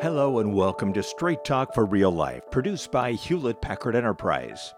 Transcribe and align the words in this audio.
Hello 0.00 0.38
and 0.38 0.54
welcome 0.54 0.92
to 0.92 1.02
Straight 1.02 1.42
Talk 1.42 1.74
for 1.74 1.84
Real 1.84 2.12
Life, 2.12 2.48
produced 2.52 2.92
by 2.92 3.14
Hewlett 3.14 3.60
Packard 3.60 3.96
Enterprise. 3.96 4.72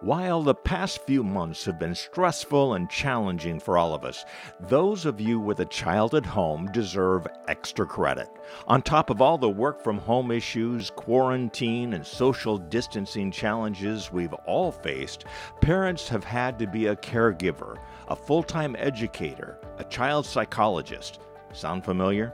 While 0.00 0.40
the 0.40 0.54
past 0.54 1.04
few 1.04 1.22
months 1.22 1.66
have 1.66 1.78
been 1.78 1.94
stressful 1.94 2.72
and 2.72 2.88
challenging 2.88 3.60
for 3.60 3.76
all 3.76 3.92
of 3.92 4.06
us, 4.06 4.24
those 4.58 5.04
of 5.04 5.20
you 5.20 5.38
with 5.38 5.60
a 5.60 5.66
child 5.66 6.14
at 6.14 6.24
home 6.24 6.72
deserve 6.72 7.26
extra 7.46 7.84
credit. 7.84 8.30
On 8.66 8.80
top 8.80 9.10
of 9.10 9.20
all 9.20 9.36
the 9.36 9.50
work 9.50 9.84
from 9.84 9.98
home 9.98 10.30
issues, 10.30 10.88
quarantine, 10.88 11.92
and 11.92 12.06
social 12.06 12.56
distancing 12.56 13.30
challenges 13.30 14.10
we've 14.10 14.32
all 14.46 14.72
faced, 14.72 15.26
parents 15.60 16.08
have 16.08 16.24
had 16.24 16.58
to 16.58 16.66
be 16.66 16.86
a 16.86 16.96
caregiver, 16.96 17.76
a 18.08 18.16
full 18.16 18.42
time 18.42 18.76
educator, 18.78 19.58
a 19.76 19.84
child 19.84 20.24
psychologist. 20.24 21.20
Sound 21.52 21.84
familiar? 21.84 22.32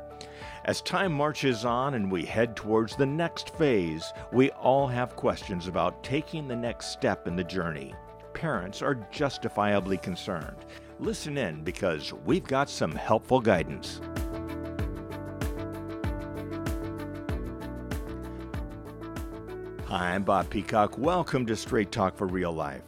As 0.70 0.82
time 0.82 1.10
marches 1.12 1.64
on 1.64 1.94
and 1.94 2.12
we 2.12 2.24
head 2.24 2.54
towards 2.54 2.94
the 2.94 3.04
next 3.04 3.50
phase, 3.56 4.12
we 4.32 4.50
all 4.50 4.86
have 4.86 5.16
questions 5.16 5.66
about 5.66 6.04
taking 6.04 6.46
the 6.46 6.54
next 6.54 6.92
step 6.92 7.26
in 7.26 7.34
the 7.34 7.42
journey. 7.42 7.92
Parents 8.34 8.80
are 8.80 8.94
justifiably 9.10 9.96
concerned. 9.96 10.54
Listen 11.00 11.36
in 11.36 11.64
because 11.64 12.12
we've 12.24 12.44
got 12.44 12.70
some 12.70 12.92
helpful 12.92 13.40
guidance. 13.40 14.00
Hi, 19.86 20.14
I'm 20.14 20.22
Bob 20.22 20.50
Peacock. 20.50 20.96
Welcome 20.96 21.46
to 21.46 21.56
Straight 21.56 21.90
Talk 21.90 22.16
for 22.16 22.28
Real 22.28 22.52
Life. 22.52 22.84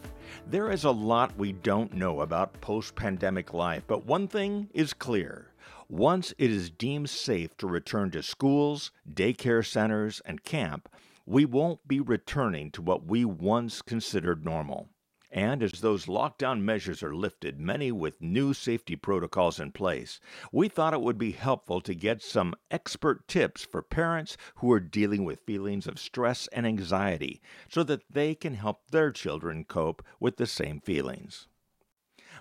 There 0.49 0.71
is 0.71 0.85
a 0.85 0.91
lot 0.91 1.37
we 1.37 1.51
don't 1.51 1.91
know 1.91 2.21
about 2.21 2.61
post 2.61 2.95
pandemic 2.95 3.53
life, 3.53 3.83
but 3.87 4.05
one 4.05 4.29
thing 4.29 4.69
is 4.73 4.93
clear 4.93 5.49
once 5.89 6.33
it 6.37 6.49
is 6.49 6.69
deemed 6.69 7.09
safe 7.09 7.55
to 7.57 7.67
return 7.67 8.11
to 8.11 8.23
schools, 8.23 8.91
daycare 9.11 9.65
centers, 9.65 10.21
and 10.25 10.43
camp, 10.43 10.89
we 11.25 11.45
won't 11.45 11.87
be 11.87 11.99
returning 11.99 12.71
to 12.71 12.81
what 12.81 13.05
we 13.05 13.23
once 13.23 13.81
considered 13.81 14.43
normal. 14.43 14.89
And 15.35 15.63
as 15.63 15.81
those 15.81 16.05
lockdown 16.05 16.61
measures 16.61 17.01
are 17.01 17.15
lifted, 17.15 17.59
many 17.59 17.91
with 17.91 18.21
new 18.21 18.53
safety 18.53 18.95
protocols 18.95 19.59
in 19.59 19.71
place, 19.71 20.19
we 20.51 20.69
thought 20.69 20.93
it 20.93 21.01
would 21.01 21.17
be 21.17 21.31
helpful 21.31 21.81
to 21.81 21.95
get 21.95 22.21
some 22.21 22.53
expert 22.69 23.27
tips 23.27 23.65
for 23.65 23.81
parents 23.81 24.37
who 24.57 24.71
are 24.71 24.79
dealing 24.79 25.23
with 25.23 25.39
feelings 25.39 25.87
of 25.87 25.97
stress 25.97 26.47
and 26.53 26.67
anxiety 26.67 27.41
so 27.67 27.81
that 27.81 28.03
they 28.11 28.35
can 28.35 28.53
help 28.53 28.91
their 28.91 29.11
children 29.11 29.65
cope 29.65 30.05
with 30.19 30.37
the 30.37 30.45
same 30.45 30.79
feelings. 30.79 31.47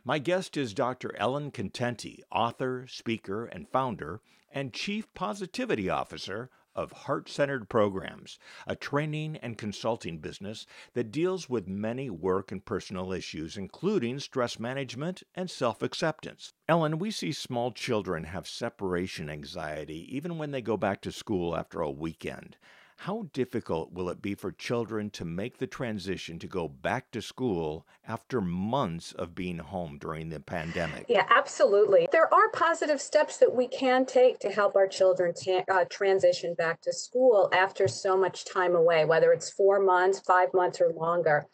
My 0.04 0.18
guest 0.18 0.56
is 0.56 0.72
Dr. 0.72 1.14
Ellen 1.16 1.50
Contenti, 1.50 2.20
author, 2.30 2.86
speaker, 2.86 3.44
and 3.44 3.68
founder, 3.68 4.22
and 4.50 4.72
Chief 4.72 5.12
Positivity 5.12 5.90
Officer 5.90 6.50
of 6.74 6.92
Heart 6.92 7.28
Centered 7.28 7.68
Programs, 7.68 8.38
a 8.66 8.74
training 8.74 9.36
and 9.36 9.58
consulting 9.58 10.18
business 10.18 10.66
that 10.94 11.10
deals 11.12 11.48
with 11.48 11.68
many 11.68 12.08
work 12.08 12.50
and 12.50 12.64
personal 12.64 13.12
issues, 13.12 13.56
including 13.56 14.18
stress 14.18 14.58
management 14.58 15.22
and 15.34 15.50
self 15.50 15.82
acceptance. 15.82 16.54
Ellen, 16.68 16.98
we 16.98 17.10
see 17.10 17.32
small 17.32 17.70
children 17.72 18.24
have 18.24 18.48
separation 18.48 19.28
anxiety 19.28 20.08
even 20.16 20.38
when 20.38 20.50
they 20.50 20.62
go 20.62 20.76
back 20.76 21.02
to 21.02 21.12
school 21.12 21.54
after 21.56 21.80
a 21.80 21.90
weekend. 21.90 22.56
How 23.02 23.26
difficult 23.32 23.92
will 23.92 24.08
it 24.10 24.22
be 24.22 24.36
for 24.36 24.52
children 24.52 25.10
to 25.10 25.24
make 25.24 25.58
the 25.58 25.66
transition 25.66 26.38
to 26.38 26.46
go 26.46 26.68
back 26.68 27.10
to 27.10 27.20
school 27.20 27.84
after 28.06 28.40
months 28.40 29.10
of 29.10 29.34
being 29.34 29.58
home 29.58 29.98
during 29.98 30.28
the 30.28 30.38
pandemic? 30.38 31.06
Yeah, 31.08 31.26
absolutely. 31.28 32.06
There 32.12 32.32
are 32.32 32.48
positive 32.50 33.00
steps 33.00 33.38
that 33.38 33.52
we 33.52 33.66
can 33.66 34.06
take 34.06 34.38
to 34.38 34.50
help 34.50 34.76
our 34.76 34.86
children 34.86 35.34
ta- 35.34 35.64
uh, 35.68 35.84
transition 35.90 36.54
back 36.54 36.80
to 36.82 36.92
school 36.92 37.50
after 37.52 37.88
so 37.88 38.16
much 38.16 38.44
time 38.44 38.76
away, 38.76 39.04
whether 39.04 39.32
it's 39.32 39.50
four 39.50 39.80
months, 39.80 40.20
five 40.20 40.54
months, 40.54 40.80
or 40.80 40.92
longer. 40.92 41.48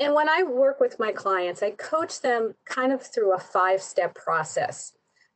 And 0.00 0.12
when 0.12 0.28
I 0.28 0.42
work 0.42 0.80
with 0.80 0.98
my 0.98 1.12
clients, 1.12 1.62
I 1.62 1.70
coach 1.70 2.20
them 2.20 2.54
kind 2.64 2.92
of 2.92 3.00
through 3.00 3.32
a 3.32 3.38
five 3.38 3.80
step 3.80 4.16
process. 4.16 4.90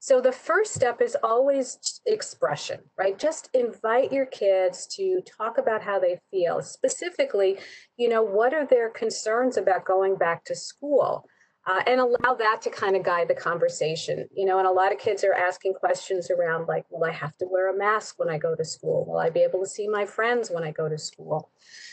So 0.05 0.21
the 0.21 0.33
first 0.33 0.75
step 0.75 1.01
is 1.01 1.17
always 1.23 1.79
expression, 2.05 2.81
right? 2.99 3.19
Just 3.19 3.49
invite 3.55 4.13
your 4.13 4.27
kids 4.27 4.87
to 4.97 5.23
talk 5.23 5.57
about 5.57 5.81
how 5.81 5.99
they 5.99 6.21
feel. 6.31 6.61
Specifically, 6.61 7.57
you 7.97 8.11
know, 8.11 8.23
what 8.23 8.53
are 8.53 8.67
their 8.67 8.91
concerns 8.91 9.57
about 9.57 9.87
going 9.87 10.17
back 10.17 10.45
to 10.45 10.55
school? 10.55 11.25
Uh, 11.67 11.81
and 11.87 12.03
allow 12.03 12.35
that 12.35 12.61
to 12.61 12.69
kind 12.69 12.97
of 12.97 13.03
guide 13.03 13.29
the 13.29 13.35
conversation. 13.35 14.29
You 14.31 14.45
know, 14.45 14.59
and 14.59 14.67
a 14.67 14.71
lot 14.71 14.93
of 14.93 14.99
kids 14.99 15.25
are 15.25 15.33
asking 15.33 15.73
questions 15.73 16.31
around 16.31 16.69
like, 16.69 16.85
will 16.91 17.05
I 17.05 17.13
have 17.13 17.35
to 17.39 17.47
wear 17.51 17.75
a 17.75 17.79
mask 17.79 18.19
when 18.19 18.29
I 18.29 18.37
go 18.37 18.55
to 18.55 18.63
school? 18.63 19.07
Will 19.09 19.17
I 19.17 19.31
be 19.31 19.41
able 19.41 19.61
to 19.61 19.67
see 19.67 19.89
my 19.89 20.05
friends 20.05 20.51
when 20.51 20.65
I 20.65 20.71
go 20.71 20.87
to 20.87 20.99
school? 20.99 21.51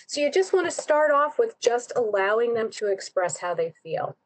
So 0.07 0.19
you 0.19 0.29
just 0.29 0.51
want 0.51 0.65
to 0.65 0.81
start 0.81 1.11
off 1.11 1.39
with 1.39 1.57
just 1.61 1.93
allowing 1.95 2.55
them 2.55 2.71
to 2.71 2.91
express 2.91 3.37
how 3.37 3.53
they 3.53 3.71
feel. 3.81 4.17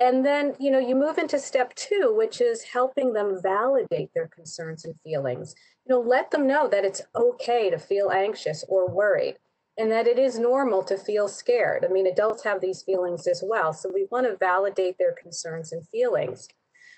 And 0.00 0.24
then, 0.24 0.54
you 0.60 0.70
know, 0.70 0.78
you 0.78 0.94
move 0.94 1.18
into 1.18 1.40
step 1.40 1.74
two, 1.74 2.14
which 2.16 2.40
is 2.40 2.62
helping 2.62 3.12
them 3.12 3.40
validate 3.42 4.10
their 4.14 4.28
concerns 4.28 4.84
and 4.84 4.98
feelings. 5.00 5.54
You 5.84 5.94
know, 5.94 6.00
let 6.00 6.30
them 6.30 6.46
know 6.46 6.68
that 6.68 6.84
it's 6.84 7.02
okay 7.16 7.68
to 7.70 7.78
feel 7.78 8.10
anxious 8.10 8.64
or 8.68 8.88
worried 8.88 9.36
and 9.76 9.90
that 9.90 10.06
it 10.06 10.18
is 10.18 10.38
normal 10.38 10.82
to 10.84 10.96
feel 10.96 11.28
scared. 11.28 11.84
I 11.84 11.88
mean, 11.88 12.06
adults 12.06 12.44
have 12.44 12.60
these 12.60 12.82
feelings 12.82 13.26
as 13.26 13.42
well. 13.44 13.72
So 13.72 13.90
we 13.92 14.06
want 14.10 14.26
to 14.26 14.36
validate 14.36 14.98
their 14.98 15.12
concerns 15.12 15.72
and 15.72 15.86
feelings. 15.88 16.48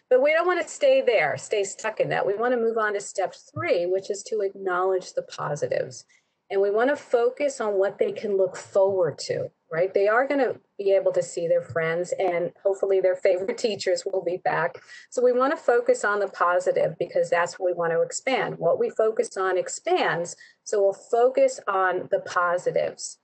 But 0.09 0.23
we 0.23 0.33
don't 0.33 0.47
want 0.47 0.61
to 0.61 0.69
stay 0.69 1.03
there, 1.03 1.37
stay 1.37 1.63
stuck 1.63 2.01
in 2.01 2.09
that. 2.09 2.27
We 2.27 2.35
want 2.35 2.53
to 2.53 2.61
move 2.61 2.79
on 2.79 2.95
to 2.95 3.01
step 3.01 3.35
three, 3.55 3.87
which 3.87 4.11
is 4.11 4.23
to 4.25 4.41
acknowledge 4.41 5.13
the 5.13 5.23
positives. 5.23 6.05
And 6.51 6.61
we 6.61 6.71
want 6.71 6.91
to 6.91 6.97
focus 6.97 7.61
on 7.61 7.75
what 7.75 7.99
they 7.99 8.13
can 8.13 8.37
look 8.37 8.57
forward 8.57 9.19
to 9.21 9.51
right? 9.71 9.93
They 9.95 10.09
are 10.09 10.27
going 10.27 10.41
to 10.41 10.59
be 10.79 10.93
able 10.93 11.13
to 11.13 11.23
see 11.23 11.47
their 11.47 11.63
friends 11.63 12.13
and 12.19 12.53
hopefully 12.63 13.01
their 13.01 13.17
favorite 13.17 13.59
teachers 13.59 14.05
will 14.05 14.25
be 14.25 14.39
back. 14.39 14.79
So 15.11 15.23
we 15.23 15.33
want 15.33 15.53
to 15.53 15.63
focus 15.63 16.05
on 16.05 16.21
the 16.21 16.29
positive 16.29 16.97
because 16.99 17.31
that's 17.31 17.59
what 17.59 17.67
we 17.67 17.75
want 17.75 17.93
to 17.93 18.03
expand. 18.03 18.57
What 18.59 18.79
we 18.79 18.91
focus 18.91 19.37
on 19.37 19.57
expands. 19.57 20.37
So 20.65 20.83
we'll 20.83 20.93
focus 20.93 21.61
on 21.69 22.09
the 22.11 22.21
positives. 22.21 23.19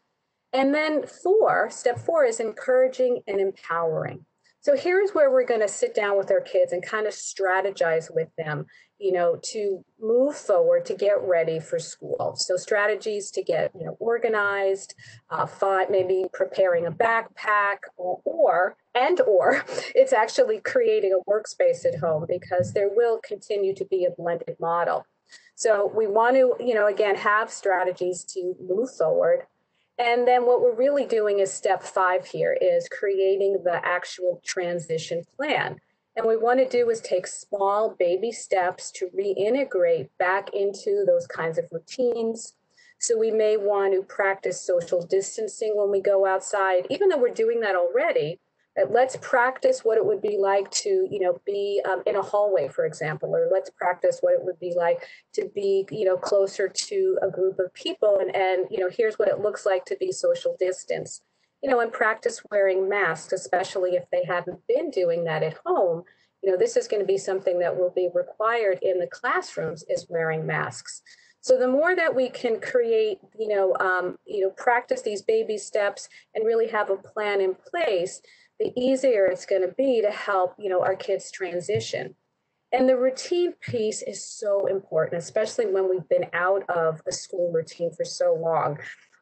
And 0.53 0.75
then 0.75 1.07
four, 1.07 1.69
step 1.71 1.99
four 1.99 2.25
is 2.25 2.41
encouraging 2.41 3.23
and 3.27 3.41
empowering. 3.41 4.25
So 4.67 4.77
here's 4.77 5.11
where 5.11 5.31
we're 5.31 5.45
going 5.45 5.61
to 5.61 5.69
sit 5.69 5.95
down 5.95 6.19
with 6.19 6.31
our 6.33 6.41
kids 6.41 6.73
and 6.73 6.83
kind 6.83 7.07
of 7.07 7.13
strategize 7.13 8.13
with 8.13 8.29
them, 8.37 8.67
you 8.99 9.13
know, 9.13 9.39
to 9.43 9.85
move 10.01 10.37
forward 10.37 10.85
to 10.87 10.95
get 10.95 11.21
ready 11.21 11.61
for 11.61 11.79
school. 11.79 12.35
So 12.37 12.57
strategies 12.57 13.31
to 13.33 13.43
get, 13.43 13.73
you 13.79 13.87
know, 13.87 13.97
organized, 14.01 14.95
uh, 15.31 15.47
find, 15.47 15.91
maybe 15.91 16.27
preparing 16.33 16.87
a 16.87 16.93
backpack 16.93 17.79
or, 17.97 18.21
or 18.25 18.77
and 18.95 19.21
or 19.23 19.65
it's 19.95 20.13
actually 20.13 20.61
creating 20.61 21.13
a 21.13 21.31
workspace 21.31 21.85
at 21.85 21.99
home 21.99 22.25
because 22.29 22.73
there 22.73 22.89
will 22.89 23.21
continue 23.23 23.75
to 23.75 23.85
be 23.85 24.05
a 24.05 24.11
blended 24.11 24.57
model. 24.61 25.07
So 25.55 25.91
we 25.95 26.07
want 26.07 26.37
to, 26.37 26.55
you 26.61 26.75
know, 26.75 26.87
again, 26.87 27.17
have 27.17 27.51
strategies 27.51 28.25
to 28.25 28.55
move 28.61 28.95
forward 28.95 29.47
and 29.99 30.29
then 30.29 30.45
what 30.45 30.61
we're 30.61 30.75
really 30.75 31.07
doing 31.07 31.39
is 31.39 31.53
step 31.53 31.83
five 31.83 32.27
here 32.27 32.57
is 32.61 32.89
creating 32.89 33.63
the 33.65 33.81
actual 33.85 34.43
transition 34.45 35.23
plan. 35.37 35.77
And 36.17 36.25
what 36.25 36.39
we 36.39 36.43
want 36.43 36.59
to 36.61 36.69
do 36.69 36.89
is 36.91 37.01
take 37.01 37.27
small 37.27 37.95
baby 37.99 38.33
steps 38.33 38.91
to 38.93 39.09
reintegrate 39.17 40.09
back 40.19 40.49
into 40.55 41.05
those 41.07 41.27
kinds 41.27 41.59
of 41.59 41.67
routines. 41.71 42.55
So 42.99 43.19
we 43.19 43.31
may 43.31 43.59
want 43.59 43.93
to 43.93 44.03
practice 44.03 44.61
social 44.61 45.05
distancing 45.07 45.77
when 45.77 45.91
we 45.91 46.01
go 46.01 46.25
outside, 46.25 46.87
even 46.89 47.11
though 47.11 47.19
we're 47.19 47.35
doing 47.35 47.61
that 47.61 47.77
already 47.77 48.41
let's 48.91 49.17
practice 49.17 49.81
what 49.85 49.97
it 49.97 50.05
would 50.05 50.21
be 50.21 50.37
like 50.39 50.71
to 50.71 51.09
you 51.11 51.21
know 51.21 51.41
be 51.47 51.81
um, 51.89 52.03
in 52.07 52.17
a 52.17 52.23
hallway 52.23 52.69
for 52.69 52.85
example 52.85 53.35
or 53.35 53.49
let's 53.51 53.71
practice 53.71 54.19
what 54.21 54.35
it 54.35 54.45
would 54.45 54.59
be 54.61 54.75
like 54.77 55.03
to 55.33 55.51
be 55.55 55.87
you 55.91 56.05
know 56.05 56.17
closer 56.17 56.69
to 56.69 57.19
a 57.23 57.31
group 57.31 57.59
of 57.59 57.73
people 57.73 58.19
and 58.21 58.35
and 58.37 58.67
you 58.71 58.79
know 58.79 58.91
here's 58.91 59.19
what 59.19 59.29
it 59.29 59.41
looks 59.41 59.65
like 59.65 59.85
to 59.85 59.97
be 59.99 60.13
social 60.13 60.57
distance 60.59 61.23
you 61.63 61.71
know 61.71 61.81
and 61.81 61.93
practice 61.93 62.43
wearing 62.51 62.89
masks 62.89 63.33
especially 63.33 63.91
if 63.91 64.05
they 64.11 64.25
haven't 64.25 64.61
been 64.69 64.91
doing 64.91 65.25
that 65.25 65.43
at 65.43 65.59
home 65.65 66.05
you 66.47 66.53
know 66.53 66.59
this 66.59 66.77
is 66.77 66.87
going 66.87 67.03
to 67.03 67.07
be 67.07 67.19
something 67.19 67.59
that 67.59 67.77
will 67.77 67.91
be 67.91 68.09
required 68.15 68.79
in 68.81 68.99
the 69.01 69.09
classrooms 69.09 69.85
is 69.89 70.07
wearing 70.09 70.47
masks. 70.47 71.03
So 71.41 71.59
the 71.59 71.69
more 71.69 71.95
that 71.95 72.15
we 72.15 72.29
can 72.29 72.61
create, 72.61 73.19
you 73.39 73.49
know, 73.49 73.77
um, 73.79 74.17
you 74.27 74.43
know, 74.43 74.51
practice 74.51 75.03
these 75.03 75.23
baby 75.23 75.59
steps 75.59 76.09
and 76.35 76.45
really 76.45 76.69
have 76.69 76.91
a 76.91 76.97
plan 76.97 77.41
in 77.41 77.55
place, 77.55 78.21
the 78.59 78.73
easier 78.77 79.27
it's 79.27 79.47
going 79.47 79.63
to 79.63 79.75
be 79.77 80.03
to 80.03 80.11
help 80.11 80.55
you 80.59 80.69
know 80.69 80.83
our 80.83 80.95
kids 80.95 81.31
transition. 81.31 82.15
And 82.73 82.89
the 82.89 82.97
routine 82.97 83.55
piece 83.61 84.03
is 84.03 84.25
so 84.25 84.67
important 84.67 85.23
especially 85.23 85.67
when 85.67 85.89
we've 85.89 86.09
been 86.09 86.27
out 86.33 86.63
of 86.69 87.01
a 87.09 87.13
school 87.13 87.51
routine 87.53 87.91
for 87.93 88.05
so 88.05 88.35
long 88.35 88.79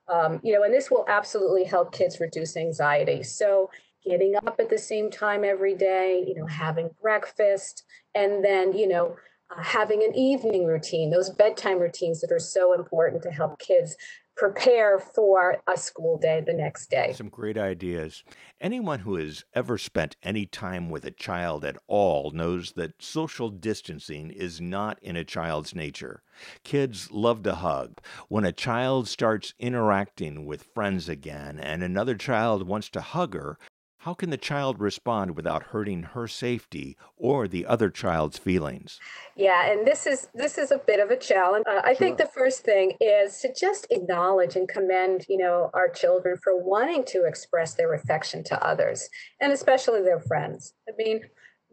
um, 0.09 0.41
you 0.43 0.53
know 0.53 0.63
and 0.63 0.75
this 0.75 0.91
will 0.91 1.05
absolutely 1.09 1.65
help 1.65 1.93
kids 1.93 2.21
reduce 2.21 2.57
anxiety. 2.57 3.23
So 3.23 3.71
getting 4.05 4.35
up 4.37 4.57
at 4.59 4.69
the 4.69 4.79
same 4.79 5.11
time 5.11 5.45
every 5.45 5.75
day 5.75 6.25
you 6.27 6.35
know 6.35 6.47
having 6.47 6.91
breakfast 7.01 7.85
and 8.15 8.45
then 8.45 8.73
you 8.73 8.87
know 8.87 9.17
uh, 9.51 9.63
having 9.63 10.03
an 10.03 10.15
evening 10.15 10.65
routine, 10.65 11.11
those 11.11 11.31
bedtime 11.31 11.79
routines 11.79 12.21
that 12.21 12.33
are 12.33 12.39
so 12.39 12.73
important 12.73 13.23
to 13.23 13.31
help 13.31 13.59
kids 13.59 13.97
prepare 14.37 14.99
for 14.99 15.63
a 15.67 15.77
school 15.77 16.19
day 16.19 16.43
the 16.45 16.53
next 16.53 16.91
day. 16.91 17.13
Some 17.15 17.29
great 17.29 17.57
ideas. 17.57 18.25
Anyone 18.61 19.01
who 19.01 19.17
has 19.17 19.45
ever 19.55 19.79
spent 19.79 20.17
any 20.23 20.47
time 20.47 20.91
with 20.91 21.05
a 21.05 21.11
child 21.11 21.65
at 21.65 21.77
all 21.87 22.31
knows 22.33 22.73
that 22.73 23.03
social 23.03 23.51
distancing 23.51 24.31
is 24.31 24.61
not 24.61 24.99
in 25.03 25.17
a 25.17 25.25
child's 25.25 25.75
nature. 25.75 26.23
Kids 26.65 27.11
love 27.13 27.43
to 27.45 27.55
hug. 27.55 28.01
When 28.29 28.45
a 28.45 28.53
child 28.53 29.09
starts 29.09 29.55
interacting 29.59 30.47
with 30.47 30.69
friends 30.75 31.09
again 31.09 31.59
and 31.59 31.83
another 31.83 32.17
child 32.17 32.67
wants 32.67 32.91
to 32.91 33.01
hug 33.01 33.35
her, 33.35 33.59
how 34.05 34.13
can 34.13 34.29
the 34.29 34.37
child 34.37 34.81
respond 34.81 35.35
without 35.35 35.63
hurting 35.63 36.03
her 36.03 36.29
safety 36.29 36.95
or 37.17 37.49
the 37.49 37.65
other 37.65 37.89
child's 37.89 38.37
feelings? 38.37 39.01
Yeah, 39.35 39.73
and 39.73 39.87
this 39.87 40.07
is 40.07 40.29
this 40.35 40.59
is 40.59 40.71
a 40.71 40.77
bit 40.77 41.01
of 41.01 41.11
a 41.11 41.17
challenge. 41.17 41.65
Uh, 41.67 41.81
I 41.83 41.95
sure. 41.95 41.97
think 41.97 42.19
the 42.19 42.27
first 42.27 42.65
thing 42.65 42.99
is 43.01 43.41
to 43.41 43.55
just 43.59 43.87
acknowledge 43.91 44.57
and 44.57 44.69
commend, 44.69 45.25
you 45.27 45.39
know, 45.39 45.71
our 45.73 45.89
children 45.89 46.37
for 46.45 46.63
wanting 46.63 47.05
to 47.07 47.25
express 47.25 47.73
their 47.77 47.95
affection 47.95 48.45
to 48.45 48.63
others, 48.63 49.09
and 49.41 49.55
especially 49.55 50.03
their 50.03 50.21
friends. 50.21 50.75
I 50.87 50.93
mean, 50.99 51.21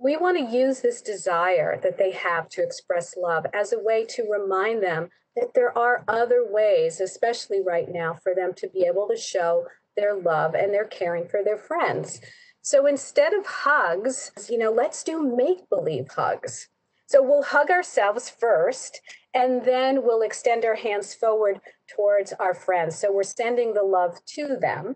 we 0.02 0.16
want 0.16 0.38
to 0.38 0.58
use 0.58 0.80
this 0.80 1.02
desire 1.02 1.82
that 1.84 1.98
they 1.98 2.12
have 2.12 2.48
to 2.52 2.64
express 2.64 3.18
love 3.18 3.46
as 3.54 3.74
a 3.74 3.84
way 3.84 4.06
to 4.06 4.24
remind 4.32 4.82
them 4.82 5.10
that 5.36 5.54
there 5.54 5.78
are 5.78 6.06
other 6.08 6.46
ways, 6.50 7.02
especially 7.02 7.62
right 7.62 7.90
now, 7.90 8.18
for 8.24 8.34
them 8.34 8.54
to 8.56 8.70
be 8.70 8.86
able 8.86 9.10
to 9.10 9.18
show 9.18 9.66
their 10.02 10.16
love 10.16 10.56
and 10.56 10.74
their 10.74 10.86
caring 10.86 11.28
for 11.28 11.44
their 11.44 11.58
friends. 11.58 12.20
So 12.62 12.86
instead 12.86 13.34
of 13.34 13.46
hugs, 13.46 14.32
you 14.50 14.58
know, 14.58 14.72
let's 14.72 15.04
do 15.04 15.36
make 15.36 15.70
believe 15.70 16.10
hugs. 16.10 16.68
So 17.08 17.22
we'll 17.22 17.44
hug 17.44 17.70
ourselves 17.70 18.30
first, 18.30 19.02
and 19.34 19.66
then 19.66 20.04
we'll 20.04 20.22
extend 20.22 20.64
our 20.64 20.76
hands 20.76 21.14
forward 21.14 21.60
towards 21.94 22.32
our 22.34 22.54
friends. 22.54 22.98
So 22.98 23.12
we're 23.12 23.24
sending 23.24 23.74
the 23.74 23.84
love 23.84 24.24
to 24.38 24.56
them. 24.56 24.96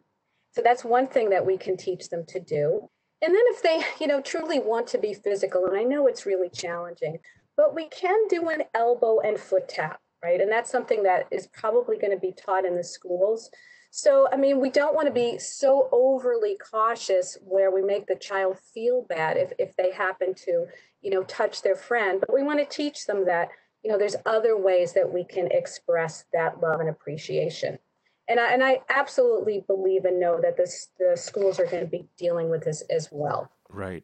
So 0.54 0.62
that's 0.62 0.86
one 0.86 1.08
thing 1.08 1.30
that 1.32 1.46
we 1.46 1.58
can 1.58 1.76
teach 1.76 2.08
them 2.10 2.24
to 2.28 2.40
do. 2.40 2.90
And 3.22 3.34
then 3.34 3.44
if 3.48 3.62
they, 3.62 3.82
you 4.00 4.08
know, 4.08 4.22
truly 4.22 4.60
want 4.60 4.88
to 4.88 4.98
be 4.98 5.14
physical, 5.14 5.66
and 5.66 5.76
I 5.76 5.84
know 5.84 6.08
it's 6.08 6.26
really 6.26 6.50
challenging, 6.50 7.18
but 7.58 7.76
we 7.76 7.90
can 7.90 8.28
do 8.30 8.48
an 8.50 8.64
elbow 8.74 9.20
and 9.20 9.38
foot 9.38 9.68
tap, 9.68 10.00
right? 10.24 10.40
And 10.40 10.52
that's 10.52 10.72
something 10.72 11.04
that 11.04 11.28
is 11.32 11.48
probably 11.48 11.98
going 11.98 12.12
to 12.12 12.20
be 12.20 12.32
taught 12.34 12.66
in 12.66 12.76
the 12.76 12.84
schools. 12.84 13.50
So, 13.98 14.28
I 14.30 14.36
mean, 14.36 14.60
we 14.60 14.70
don't 14.70 14.94
want 14.94 15.08
to 15.08 15.14
be 15.14 15.40
so 15.40 15.88
overly 15.94 16.58
cautious 16.58 17.38
where 17.46 17.72
we 17.72 17.82
make 17.82 18.08
the 18.08 18.18
child 18.18 18.60
feel 18.60 19.06
bad 19.08 19.38
if, 19.38 19.54
if 19.58 19.74
they 19.78 19.94
happen 19.94 20.34
to, 20.34 20.66
you 21.02 21.12
know, 21.12 21.24
touch 21.24 21.62
their 21.62 21.78
friend, 21.78 22.20
but 22.20 22.34
we 22.34 22.44
want 22.44 22.60
to 22.60 22.66
teach 22.66 23.06
them 23.06 23.24
that, 23.28 23.48
you 23.86 23.90
know, 23.90 23.98
there's 23.98 24.18
other 24.26 24.58
ways 24.58 24.92
that 24.92 25.14
we 25.14 25.24
can 25.24 25.48
express 25.50 26.26
that 26.34 26.60
love 26.60 26.82
and 26.82 26.90
appreciation. 26.90 27.80
And 28.28 28.38
I, 28.38 28.52
and 28.52 28.62
I 28.62 28.82
absolutely 28.90 29.64
believe 29.66 30.04
and 30.04 30.20
know 30.20 30.42
that 30.42 30.58
this, 30.58 30.90
the 31.00 31.16
schools 31.16 31.58
are 31.58 31.66
going 31.66 31.86
to 31.86 31.90
be 31.90 32.06
dealing 32.18 32.50
with 32.50 32.66
this 32.66 32.82
as 32.90 33.08
well. 33.14 33.50
Right. 33.70 34.04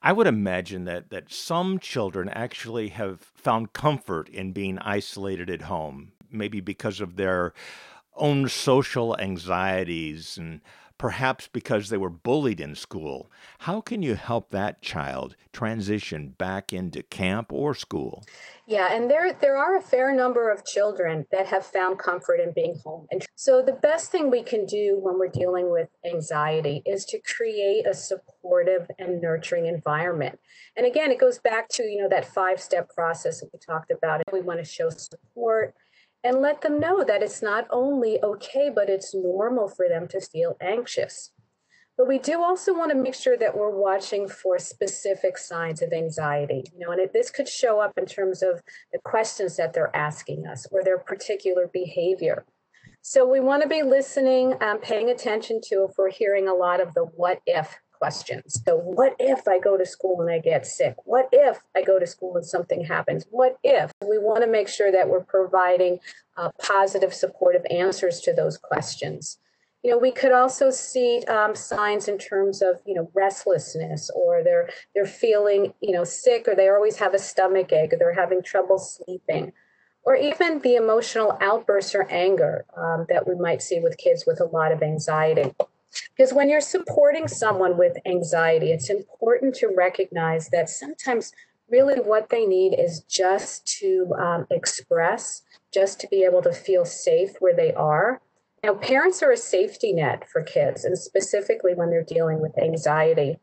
I 0.00 0.14
would 0.14 0.26
imagine 0.26 0.86
that 0.86 1.10
that 1.10 1.30
some 1.30 1.78
children 1.78 2.30
actually 2.30 2.88
have 2.88 3.20
found 3.34 3.74
comfort 3.74 4.30
in 4.30 4.52
being 4.52 4.78
isolated 4.78 5.50
at 5.50 5.62
home, 5.62 6.12
maybe 6.30 6.60
because 6.60 7.02
of 7.02 7.16
their 7.16 7.52
own 8.18 8.48
social 8.48 9.18
anxieties 9.18 10.36
and 10.36 10.60
perhaps 10.98 11.48
because 11.52 11.88
they 11.88 11.96
were 11.96 12.10
bullied 12.10 12.60
in 12.60 12.74
school. 12.74 13.30
How 13.60 13.80
can 13.80 14.02
you 14.02 14.16
help 14.16 14.50
that 14.50 14.82
child 14.82 15.36
transition 15.52 16.34
back 16.36 16.72
into 16.72 17.04
camp 17.04 17.52
or 17.52 17.72
school? 17.72 18.24
Yeah, 18.66 18.92
and 18.92 19.08
there 19.08 19.32
there 19.32 19.56
are 19.56 19.76
a 19.76 19.80
fair 19.80 20.12
number 20.12 20.50
of 20.50 20.66
children 20.66 21.24
that 21.30 21.46
have 21.46 21.64
found 21.64 22.00
comfort 22.00 22.40
in 22.40 22.52
being 22.52 22.74
home. 22.84 23.06
And 23.12 23.24
so 23.36 23.62
the 23.62 23.72
best 23.72 24.10
thing 24.10 24.28
we 24.28 24.42
can 24.42 24.66
do 24.66 24.98
when 25.00 25.18
we're 25.18 25.28
dealing 25.28 25.70
with 25.70 25.88
anxiety 26.04 26.82
is 26.84 27.04
to 27.06 27.20
create 27.20 27.86
a 27.86 27.94
supportive 27.94 28.90
and 28.98 29.22
nurturing 29.22 29.66
environment. 29.66 30.40
And 30.76 30.84
again, 30.84 31.12
it 31.12 31.20
goes 31.20 31.38
back 31.38 31.68
to, 31.70 31.84
you 31.84 32.02
know, 32.02 32.08
that 32.08 32.24
five-step 32.34 32.90
process 32.94 33.40
that 33.40 33.50
we 33.52 33.58
talked 33.60 33.92
about. 33.92 34.22
We 34.32 34.40
want 34.40 34.58
to 34.58 34.64
show 34.64 34.90
support, 34.90 35.74
and 36.24 36.40
let 36.40 36.62
them 36.62 36.80
know 36.80 37.04
that 37.04 37.22
it's 37.22 37.42
not 37.42 37.66
only 37.70 38.22
okay, 38.22 38.70
but 38.74 38.88
it's 38.88 39.14
normal 39.14 39.68
for 39.68 39.88
them 39.88 40.08
to 40.08 40.20
feel 40.20 40.56
anxious. 40.60 41.30
But 41.96 42.06
we 42.06 42.18
do 42.18 42.42
also 42.42 42.72
want 42.72 42.92
to 42.92 42.96
make 42.96 43.14
sure 43.14 43.36
that 43.36 43.56
we're 43.56 43.76
watching 43.76 44.28
for 44.28 44.56
specific 44.58 45.36
signs 45.36 45.82
of 45.82 45.92
anxiety. 45.92 46.62
You 46.72 46.86
know, 46.86 46.92
and 46.92 47.00
it, 47.00 47.12
this 47.12 47.30
could 47.30 47.48
show 47.48 47.80
up 47.80 47.98
in 47.98 48.06
terms 48.06 48.42
of 48.42 48.60
the 48.92 49.00
questions 49.04 49.56
that 49.56 49.72
they're 49.72 49.94
asking 49.96 50.46
us 50.46 50.66
or 50.70 50.84
their 50.84 50.98
particular 50.98 51.68
behavior. 51.72 52.44
So 53.02 53.28
we 53.28 53.40
want 53.40 53.62
to 53.62 53.68
be 53.68 53.82
listening, 53.82 54.54
um, 54.60 54.78
paying 54.78 55.10
attention 55.10 55.60
to 55.64 55.86
if 55.88 55.98
we're 55.98 56.10
hearing 56.10 56.46
a 56.46 56.54
lot 56.54 56.80
of 56.80 56.94
the 56.94 57.04
what 57.04 57.40
if 57.46 57.76
questions. 57.98 58.62
So, 58.64 58.76
what 58.76 59.14
if 59.18 59.46
I 59.48 59.58
go 59.58 59.76
to 59.76 59.84
school 59.84 60.20
and 60.20 60.30
I 60.30 60.38
get 60.38 60.66
sick? 60.66 60.96
What 61.04 61.28
if 61.32 61.60
I 61.76 61.82
go 61.82 61.98
to 61.98 62.06
school 62.06 62.36
and 62.36 62.46
something 62.46 62.84
happens? 62.84 63.26
What 63.30 63.58
if? 63.62 63.90
We 64.06 64.18
want 64.18 64.42
to 64.42 64.46
make 64.48 64.68
sure 64.68 64.90
that 64.92 65.08
we're 65.08 65.24
providing 65.24 65.98
uh, 66.36 66.50
positive, 66.60 67.12
supportive 67.12 67.64
answers 67.70 68.20
to 68.20 68.32
those 68.32 68.56
questions. 68.56 69.38
You 69.82 69.92
know, 69.92 69.98
we 69.98 70.10
could 70.10 70.32
also 70.32 70.70
see 70.70 71.22
um, 71.28 71.54
signs 71.54 72.08
in 72.08 72.18
terms 72.18 72.62
of 72.62 72.80
you 72.86 72.94
know 72.94 73.10
restlessness, 73.14 74.10
or 74.14 74.42
they're 74.42 74.68
they're 74.94 75.06
feeling 75.06 75.74
you 75.80 75.92
know 75.92 76.04
sick, 76.04 76.46
or 76.48 76.54
they 76.54 76.68
always 76.68 76.96
have 76.96 77.14
a 77.14 77.18
stomach 77.18 77.72
ache, 77.72 77.92
or 77.92 77.96
they're 77.98 78.14
having 78.14 78.42
trouble 78.42 78.78
sleeping 78.78 79.52
or 80.08 80.16
even 80.16 80.58
the 80.60 80.74
emotional 80.74 81.36
outbursts 81.42 81.94
or 81.94 82.10
anger 82.10 82.64
um, 82.74 83.04
that 83.10 83.28
we 83.28 83.34
might 83.34 83.60
see 83.60 83.78
with 83.78 83.98
kids 83.98 84.24
with 84.26 84.40
a 84.40 84.44
lot 84.44 84.72
of 84.72 84.82
anxiety. 84.82 85.54
Because 86.16 86.32
when 86.32 86.48
you're 86.48 86.60
supporting 86.60 87.28
someone 87.28 87.78
with 87.78 87.96
anxiety, 88.06 88.72
it's 88.72 88.90
important 88.90 89.54
to 89.56 89.72
recognize 89.76 90.48
that 90.50 90.68
sometimes 90.68 91.32
really 91.70 92.00
what 92.00 92.28
they 92.28 92.46
need 92.46 92.74
is 92.74 93.00
just 93.00 93.66
to 93.78 94.12
um, 94.18 94.46
express, 94.50 95.42
just 95.72 96.00
to 96.00 96.08
be 96.08 96.24
able 96.24 96.42
to 96.42 96.52
feel 96.52 96.84
safe 96.84 97.30
where 97.40 97.54
they 97.54 97.72
are. 97.74 98.20
Now, 98.64 98.74
parents 98.74 99.22
are 99.22 99.30
a 99.30 99.36
safety 99.36 99.92
net 99.92 100.28
for 100.28 100.42
kids, 100.42 100.84
and 100.84 100.98
specifically 100.98 101.74
when 101.74 101.90
they're 101.90 102.02
dealing 102.02 102.40
with 102.40 102.58
anxiety. 102.58 103.38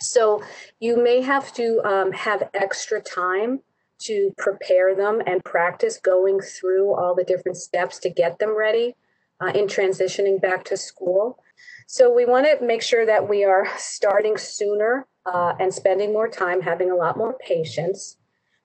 So, 0.00 0.42
you 0.78 1.02
may 1.02 1.20
have 1.20 1.52
to 1.54 1.82
um, 1.84 2.12
have 2.12 2.48
extra 2.54 3.02
time 3.02 3.60
to 4.02 4.32
prepare 4.38 4.94
them 4.94 5.20
and 5.26 5.44
practice 5.44 5.98
going 5.98 6.40
through 6.40 6.94
all 6.94 7.14
the 7.14 7.24
different 7.24 7.58
steps 7.58 7.98
to 7.98 8.08
get 8.08 8.38
them 8.38 8.56
ready 8.56 8.96
uh, 9.40 9.52
in 9.54 9.66
transitioning 9.66 10.40
back 10.40 10.64
to 10.64 10.76
school. 10.76 11.42
So 11.86 12.12
we 12.12 12.24
want 12.24 12.46
to 12.46 12.64
make 12.64 12.82
sure 12.82 13.04
that 13.06 13.28
we 13.28 13.44
are 13.44 13.66
starting 13.76 14.36
sooner 14.36 15.06
uh, 15.26 15.54
and 15.58 15.72
spending 15.72 16.12
more 16.12 16.28
time, 16.28 16.62
having 16.62 16.90
a 16.90 16.96
lot 16.96 17.16
more 17.16 17.36
patience. 17.38 18.16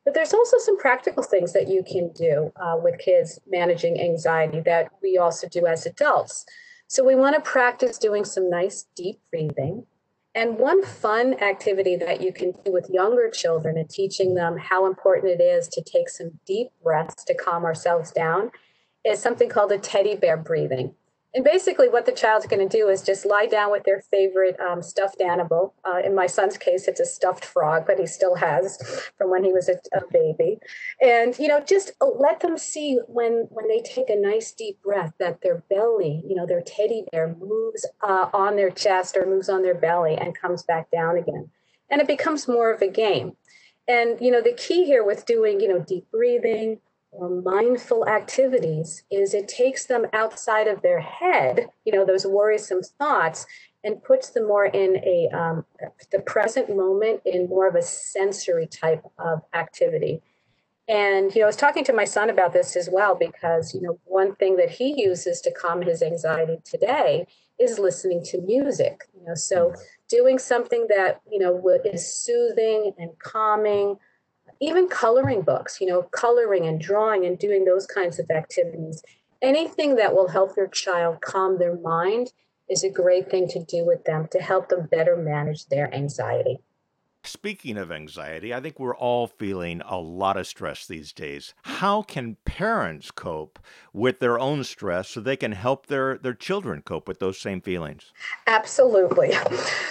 But 0.03 0.13
there's 0.13 0.33
also 0.33 0.57
some 0.59 0.77
practical 0.77 1.23
things 1.23 1.51
that 1.53 1.67
you 1.67 1.83
can 1.83 2.11
do 2.13 2.51
uh, 2.57 2.77
with 2.81 2.99
kids 2.99 3.39
managing 3.47 3.99
anxiety 3.99 4.61
that 4.61 4.91
we 5.01 5.17
also 5.17 5.49
do 5.49 5.65
as 5.65 5.85
adults. 5.85 6.45
So 6.87 7.03
we 7.03 7.15
want 7.15 7.35
to 7.35 7.41
practice 7.41 7.97
doing 7.97 8.23
some 8.23 8.49
nice 8.49 8.85
deep 8.95 9.19
breathing. 9.31 9.87
And 10.35 10.59
one 10.59 10.83
fun 10.83 11.41
activity 11.41 11.95
that 11.95 12.21
you 12.21 12.31
can 12.31 12.51
do 12.63 12.71
with 12.71 12.89
younger 12.89 13.29
children 13.31 13.77
and 13.77 13.89
teaching 13.89 14.35
them 14.35 14.57
how 14.57 14.85
important 14.85 15.39
it 15.39 15.43
is 15.43 15.67
to 15.69 15.81
take 15.81 16.09
some 16.09 16.39
deep 16.45 16.67
breaths 16.83 17.23
to 17.23 17.33
calm 17.33 17.63
ourselves 17.63 18.11
down 18.11 18.51
is 19.05 19.19
something 19.19 19.49
called 19.49 19.71
a 19.71 19.77
teddy 19.77 20.15
bear 20.15 20.37
breathing. 20.37 20.95
And 21.35 21.43
basically, 21.43 21.89
what 21.89 22.05
the 22.05 22.13
child's 22.13 22.47
going 22.47 22.65
to 22.65 22.77
do 22.77 22.87
is 22.87 23.01
just 23.01 23.25
lie 23.25 23.45
down 23.45 23.69
with 23.69 23.83
their 23.83 23.99
favorite 23.99 24.57
um, 24.57 24.81
stuffed 24.81 25.19
animal. 25.19 25.73
Uh, 25.83 25.97
in 25.97 26.15
my 26.15 26.27
son's 26.27 26.57
case, 26.57 26.87
it's 26.87 27.01
a 27.01 27.05
stuffed 27.05 27.43
frog, 27.43 27.83
but 27.85 27.99
he 27.99 28.07
still 28.07 28.35
has 28.35 28.79
from 29.17 29.31
when 29.31 29.43
he 29.43 29.51
was 29.51 29.67
a, 29.67 29.73
a 29.93 30.01
baby. 30.09 30.59
And 31.01 31.37
you 31.37 31.49
know, 31.49 31.59
just 31.59 31.91
let 31.99 32.39
them 32.39 32.57
see 32.57 32.99
when 33.07 33.47
when 33.49 33.67
they 33.67 33.81
take 33.81 34.09
a 34.09 34.15
nice 34.15 34.53
deep 34.53 34.81
breath 34.81 35.11
that 35.19 35.41
their 35.41 35.61
belly, 35.69 36.23
you 36.25 36.35
know, 36.37 36.45
their 36.45 36.61
teddy 36.61 37.03
bear 37.11 37.35
moves 37.37 37.85
uh, 38.01 38.29
on 38.33 38.55
their 38.55 38.71
chest 38.71 39.17
or 39.17 39.25
moves 39.25 39.49
on 39.49 39.61
their 39.61 39.75
belly 39.75 40.15
and 40.15 40.39
comes 40.39 40.63
back 40.63 40.89
down 40.89 41.17
again, 41.17 41.49
and 41.91 41.99
it 41.99 42.07
becomes 42.07 42.47
more 42.47 42.71
of 42.71 42.81
a 42.81 42.87
game. 42.87 43.35
And 43.89 44.21
you 44.21 44.31
know, 44.31 44.41
the 44.41 44.53
key 44.53 44.85
here 44.85 45.03
with 45.03 45.25
doing 45.25 45.59
you 45.59 45.67
know 45.67 45.79
deep 45.79 46.09
breathing 46.11 46.79
or 47.17 47.29
mindful 47.29 48.07
activities 48.07 49.03
is 49.09 49.33
it 49.33 49.47
takes 49.47 49.85
them 49.85 50.05
outside 50.13 50.67
of 50.67 50.81
their 50.81 50.99
head, 50.99 51.67
you 51.85 51.91
know, 51.91 52.05
those 52.05 52.25
worrisome 52.25 52.81
thoughts, 52.81 53.45
and 53.83 54.03
puts 54.03 54.29
them 54.29 54.47
more 54.47 54.65
in 54.65 54.97
a 54.97 55.29
um, 55.35 55.65
the 56.11 56.19
present 56.19 56.75
moment 56.75 57.21
in 57.25 57.47
more 57.47 57.67
of 57.67 57.75
a 57.75 57.81
sensory 57.81 58.67
type 58.67 59.03
of 59.19 59.41
activity. 59.53 60.21
And 60.87 61.33
you 61.33 61.41
know, 61.41 61.45
I 61.45 61.47
was 61.47 61.55
talking 61.55 61.83
to 61.85 61.93
my 61.93 62.05
son 62.05 62.29
about 62.29 62.53
this 62.53 62.75
as 62.75 62.89
well 62.91 63.15
because 63.15 63.73
you 63.73 63.81
know 63.81 63.99
one 64.05 64.35
thing 64.35 64.57
that 64.57 64.69
he 64.69 65.01
uses 65.01 65.41
to 65.41 65.51
calm 65.51 65.81
his 65.81 66.01
anxiety 66.01 66.57
today 66.63 67.27
is 67.59 67.79
listening 67.79 68.23
to 68.25 68.41
music. 68.41 69.01
You 69.17 69.27
know, 69.27 69.35
so 69.35 69.73
doing 70.09 70.37
something 70.37 70.87
that 70.89 71.21
you 71.31 71.39
know 71.39 71.79
is 71.85 72.11
soothing 72.11 72.93
and 72.97 73.17
calming 73.19 73.97
even 74.59 74.87
coloring 74.87 75.41
books, 75.41 75.79
you 75.81 75.87
know, 75.87 76.03
coloring 76.03 76.65
and 76.65 76.79
drawing 76.79 77.25
and 77.25 77.37
doing 77.37 77.65
those 77.65 77.85
kinds 77.85 78.19
of 78.19 78.29
activities. 78.29 79.03
Anything 79.41 79.95
that 79.95 80.15
will 80.15 80.29
help 80.29 80.55
your 80.57 80.67
child 80.67 81.21
calm 81.21 81.59
their 81.59 81.75
mind 81.75 82.31
is 82.69 82.83
a 82.83 82.89
great 82.89 83.29
thing 83.29 83.47
to 83.49 83.63
do 83.63 83.85
with 83.85 84.03
them 84.05 84.27
to 84.31 84.39
help 84.39 84.69
them 84.69 84.87
better 84.89 85.15
manage 85.15 85.67
their 85.67 85.93
anxiety. 85.93 86.59
Speaking 87.23 87.77
of 87.77 87.91
anxiety, 87.91 88.53
I 88.53 88.61
think 88.61 88.79
we're 88.79 88.95
all 88.95 89.25
feeling 89.25 89.81
a 89.83 89.97
lot 89.97 90.37
of 90.37 90.45
stress 90.45 90.85
these 90.85 91.11
days. 91.11 91.55
How 91.63 92.03
can 92.03 92.37
parents 92.45 93.09
cope 93.09 93.57
with 93.93 94.19
their 94.19 94.37
own 94.39 94.63
stress 94.63 95.09
so 95.09 95.21
they 95.21 95.35
can 95.35 95.51
help 95.51 95.87
their, 95.87 96.19
their 96.19 96.35
children 96.35 96.83
cope 96.83 97.07
with 97.07 97.19
those 97.19 97.39
same 97.39 97.61
feelings? 97.61 98.13
Absolutely. 98.47 99.33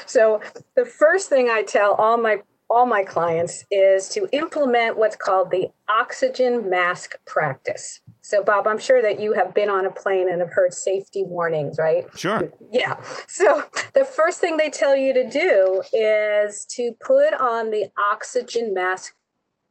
So, 0.07 0.43
the 0.77 0.85
first 0.85 1.31
thing 1.31 1.49
I 1.49 1.63
tell 1.63 1.95
all 1.95 2.19
my 2.19 2.43
all 2.75 2.87
my 2.87 3.05
clients 3.05 3.65
is 3.71 4.09
to 4.09 4.29
implement 4.33 4.97
what's 4.97 5.15
called 5.15 5.53
the 5.53 5.69
oxygen 5.89 6.69
mask 6.69 7.15
practice. 7.25 8.01
So, 8.21 8.43
Bob, 8.43 8.67
I'm 8.67 8.81
sure 8.81 9.01
that 9.01 9.21
you 9.21 9.33
have 9.35 9.55
been 9.55 9.71
on 9.71 9.87
a 9.87 9.91
plane 9.91 10.29
and 10.29 10.41
have 10.41 10.51
heard 10.51 10.75
safety 10.75 11.23
warnings, 11.23 11.79
right? 11.79 12.07
Sure. 12.17 12.51
Yeah. 12.73 13.01
So, 13.29 13.63
the 13.93 14.05
first 14.05 14.41
thing 14.41 14.57
they 14.57 14.71
tell 14.71 14.97
you 14.97 15.15
to 15.15 15.29
do 15.31 15.83
is 15.93 16.67
to 16.71 16.93
put 17.01 17.33
on 17.35 17.71
the 17.71 17.91
oxygen 18.11 18.75
mask 18.75 19.15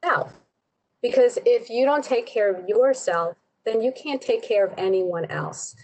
yourself. 0.01 0.33
Because 1.01 1.37
if 1.45 1.69
you 1.69 1.85
don't 1.85 2.05
take 2.05 2.25
care 2.25 2.53
of 2.53 2.69
yourself, 2.69 3.35
then 3.65 3.81
you 3.81 3.91
can't 3.91 4.21
take 4.21 4.43
care 4.43 4.65
of 4.65 4.73
anyone 4.77 5.25
else. 5.25 5.75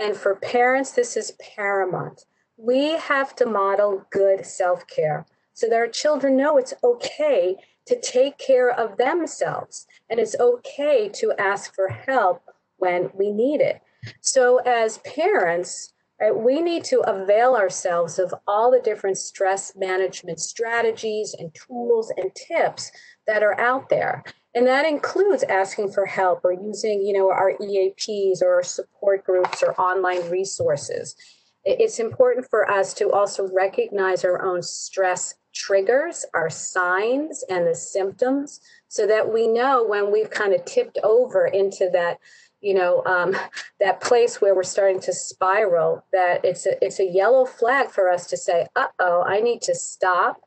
And 0.00 0.16
for 0.16 0.34
parents, 0.34 0.90
this 0.90 1.16
is 1.16 1.36
paramount. 1.54 2.24
We 2.56 2.96
have 2.96 3.36
to 3.36 3.46
model 3.46 4.04
good 4.10 4.44
self 4.44 4.86
care 4.88 5.24
so 5.54 5.68
that 5.68 5.76
our 5.76 5.88
children 5.88 6.36
know 6.36 6.58
it's 6.58 6.74
okay 6.82 7.56
to 7.86 8.00
take 8.00 8.38
care 8.38 8.70
of 8.70 8.96
themselves 8.96 9.86
and 10.10 10.20
it's 10.20 10.38
okay 10.38 11.08
to 11.08 11.32
ask 11.38 11.74
for 11.74 11.88
help 11.88 12.42
when 12.76 13.10
we 13.14 13.30
need 13.30 13.60
it. 13.60 13.80
So, 14.20 14.58
as 14.58 14.98
parents, 14.98 15.92
right, 16.20 16.34
we 16.34 16.60
need 16.60 16.84
to 16.84 17.00
avail 17.00 17.54
ourselves 17.54 18.18
of 18.18 18.34
all 18.46 18.70
the 18.70 18.80
different 18.80 19.16
stress 19.16 19.74
management 19.76 20.40
strategies 20.40 21.34
and 21.38 21.54
tools 21.54 22.12
and 22.16 22.34
tips 22.34 22.90
that 23.26 23.42
are 23.42 23.58
out 23.58 23.88
there. 23.88 24.24
And 24.54 24.66
that 24.66 24.86
includes 24.86 25.42
asking 25.44 25.92
for 25.92 26.06
help 26.06 26.44
or 26.44 26.52
using, 26.52 27.02
you 27.02 27.12
know, 27.12 27.30
our 27.30 27.54
EAPs 27.60 28.42
or 28.42 28.54
our 28.54 28.62
support 28.62 29.24
groups 29.24 29.62
or 29.62 29.78
online 29.80 30.30
resources. 30.30 31.16
It's 31.64 31.98
important 31.98 32.46
for 32.48 32.70
us 32.70 32.92
to 32.94 33.10
also 33.10 33.48
recognize 33.52 34.24
our 34.24 34.44
own 34.44 34.62
stress 34.62 35.34
triggers, 35.54 36.26
our 36.34 36.50
signs, 36.50 37.44
and 37.48 37.66
the 37.66 37.74
symptoms 37.74 38.60
so 38.88 39.06
that 39.06 39.32
we 39.32 39.46
know 39.46 39.84
when 39.84 40.12
we've 40.12 40.30
kind 40.30 40.52
of 40.52 40.64
tipped 40.64 40.98
over 41.02 41.46
into 41.46 41.88
that 41.92 42.18
you 42.60 42.74
know 42.74 43.04
um, 43.04 43.36
that 43.80 44.00
place 44.00 44.40
where 44.40 44.54
we're 44.54 44.64
starting 44.64 45.00
to 45.00 45.12
spiral 45.12 46.04
that 46.12 46.44
it's 46.44 46.66
a 46.66 46.84
it's 46.84 46.98
a 46.98 47.04
yellow 47.04 47.44
flag 47.44 47.90
for 47.90 48.10
us 48.10 48.26
to 48.26 48.36
say 48.36 48.66
uh-oh 48.74 49.22
i 49.26 49.40
need 49.40 49.62
to 49.62 49.74
stop 49.74 50.40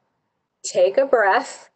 take 0.63 0.97
a 0.97 1.05
breath 1.05 1.69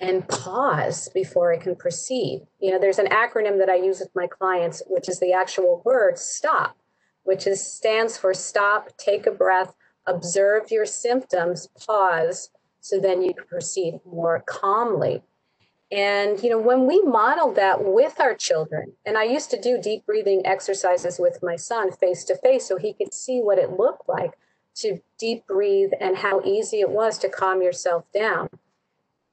and 0.00 0.26
pause 0.28 1.08
before 1.14 1.52
i 1.52 1.56
can 1.56 1.76
proceed. 1.76 2.42
You 2.58 2.72
know 2.72 2.78
there's 2.78 2.98
an 2.98 3.06
acronym 3.06 3.58
that 3.58 3.70
i 3.70 3.76
use 3.76 4.00
with 4.00 4.10
my 4.14 4.26
clients 4.26 4.82
which 4.86 5.08
is 5.08 5.20
the 5.20 5.32
actual 5.32 5.80
word 5.84 6.18
stop 6.18 6.76
which 7.22 7.46
is 7.46 7.64
stands 7.64 8.16
for 8.18 8.34
stop 8.34 8.96
take 8.96 9.26
a 9.26 9.30
breath 9.30 9.74
observe 10.10 10.70
your 10.70 10.86
symptoms, 10.86 11.68
pause, 11.86 12.50
so 12.80 12.98
then 12.98 13.22
you 13.22 13.34
can 13.34 13.46
proceed 13.46 14.00
more 14.04 14.42
calmly. 14.46 15.22
And, 15.92 16.40
you 16.42 16.50
know, 16.50 16.58
when 16.58 16.86
we 16.86 17.02
model 17.02 17.52
that 17.54 17.84
with 17.84 18.20
our 18.20 18.34
children, 18.34 18.92
and 19.04 19.18
I 19.18 19.24
used 19.24 19.50
to 19.50 19.60
do 19.60 19.80
deep 19.80 20.06
breathing 20.06 20.42
exercises 20.44 21.18
with 21.18 21.42
my 21.42 21.56
son 21.56 21.90
face 21.90 22.24
to 22.24 22.36
face 22.36 22.66
so 22.66 22.76
he 22.76 22.92
could 22.92 23.12
see 23.12 23.40
what 23.40 23.58
it 23.58 23.78
looked 23.78 24.08
like 24.08 24.38
to 24.76 25.00
deep 25.18 25.46
breathe 25.46 25.90
and 26.00 26.16
how 26.16 26.42
easy 26.42 26.80
it 26.80 26.90
was 26.90 27.18
to 27.18 27.28
calm 27.28 27.60
yourself 27.60 28.04
down. 28.14 28.48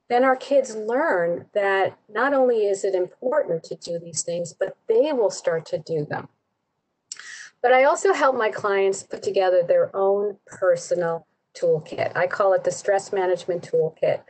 Then 0.08 0.24
our 0.24 0.36
kids 0.36 0.74
learn 0.74 1.46
that 1.54 1.96
not 2.08 2.34
only 2.34 2.66
is 2.66 2.82
it 2.82 2.94
important 2.94 3.62
to 3.64 3.76
do 3.76 3.98
these 3.98 4.22
things, 4.22 4.52
but 4.52 4.76
they 4.88 5.12
will 5.12 5.30
start 5.30 5.64
to 5.66 5.78
do 5.78 6.04
them. 6.04 6.28
But 7.62 7.72
I 7.72 7.84
also 7.84 8.12
help 8.12 8.36
my 8.36 8.50
clients 8.50 9.02
put 9.02 9.22
together 9.22 9.62
their 9.62 9.94
own 9.94 10.38
personal 10.46 11.26
toolkit. 11.56 12.16
I 12.16 12.26
call 12.26 12.52
it 12.52 12.64
the 12.64 12.70
stress 12.70 13.12
management 13.12 13.68
toolkit. 13.70 14.20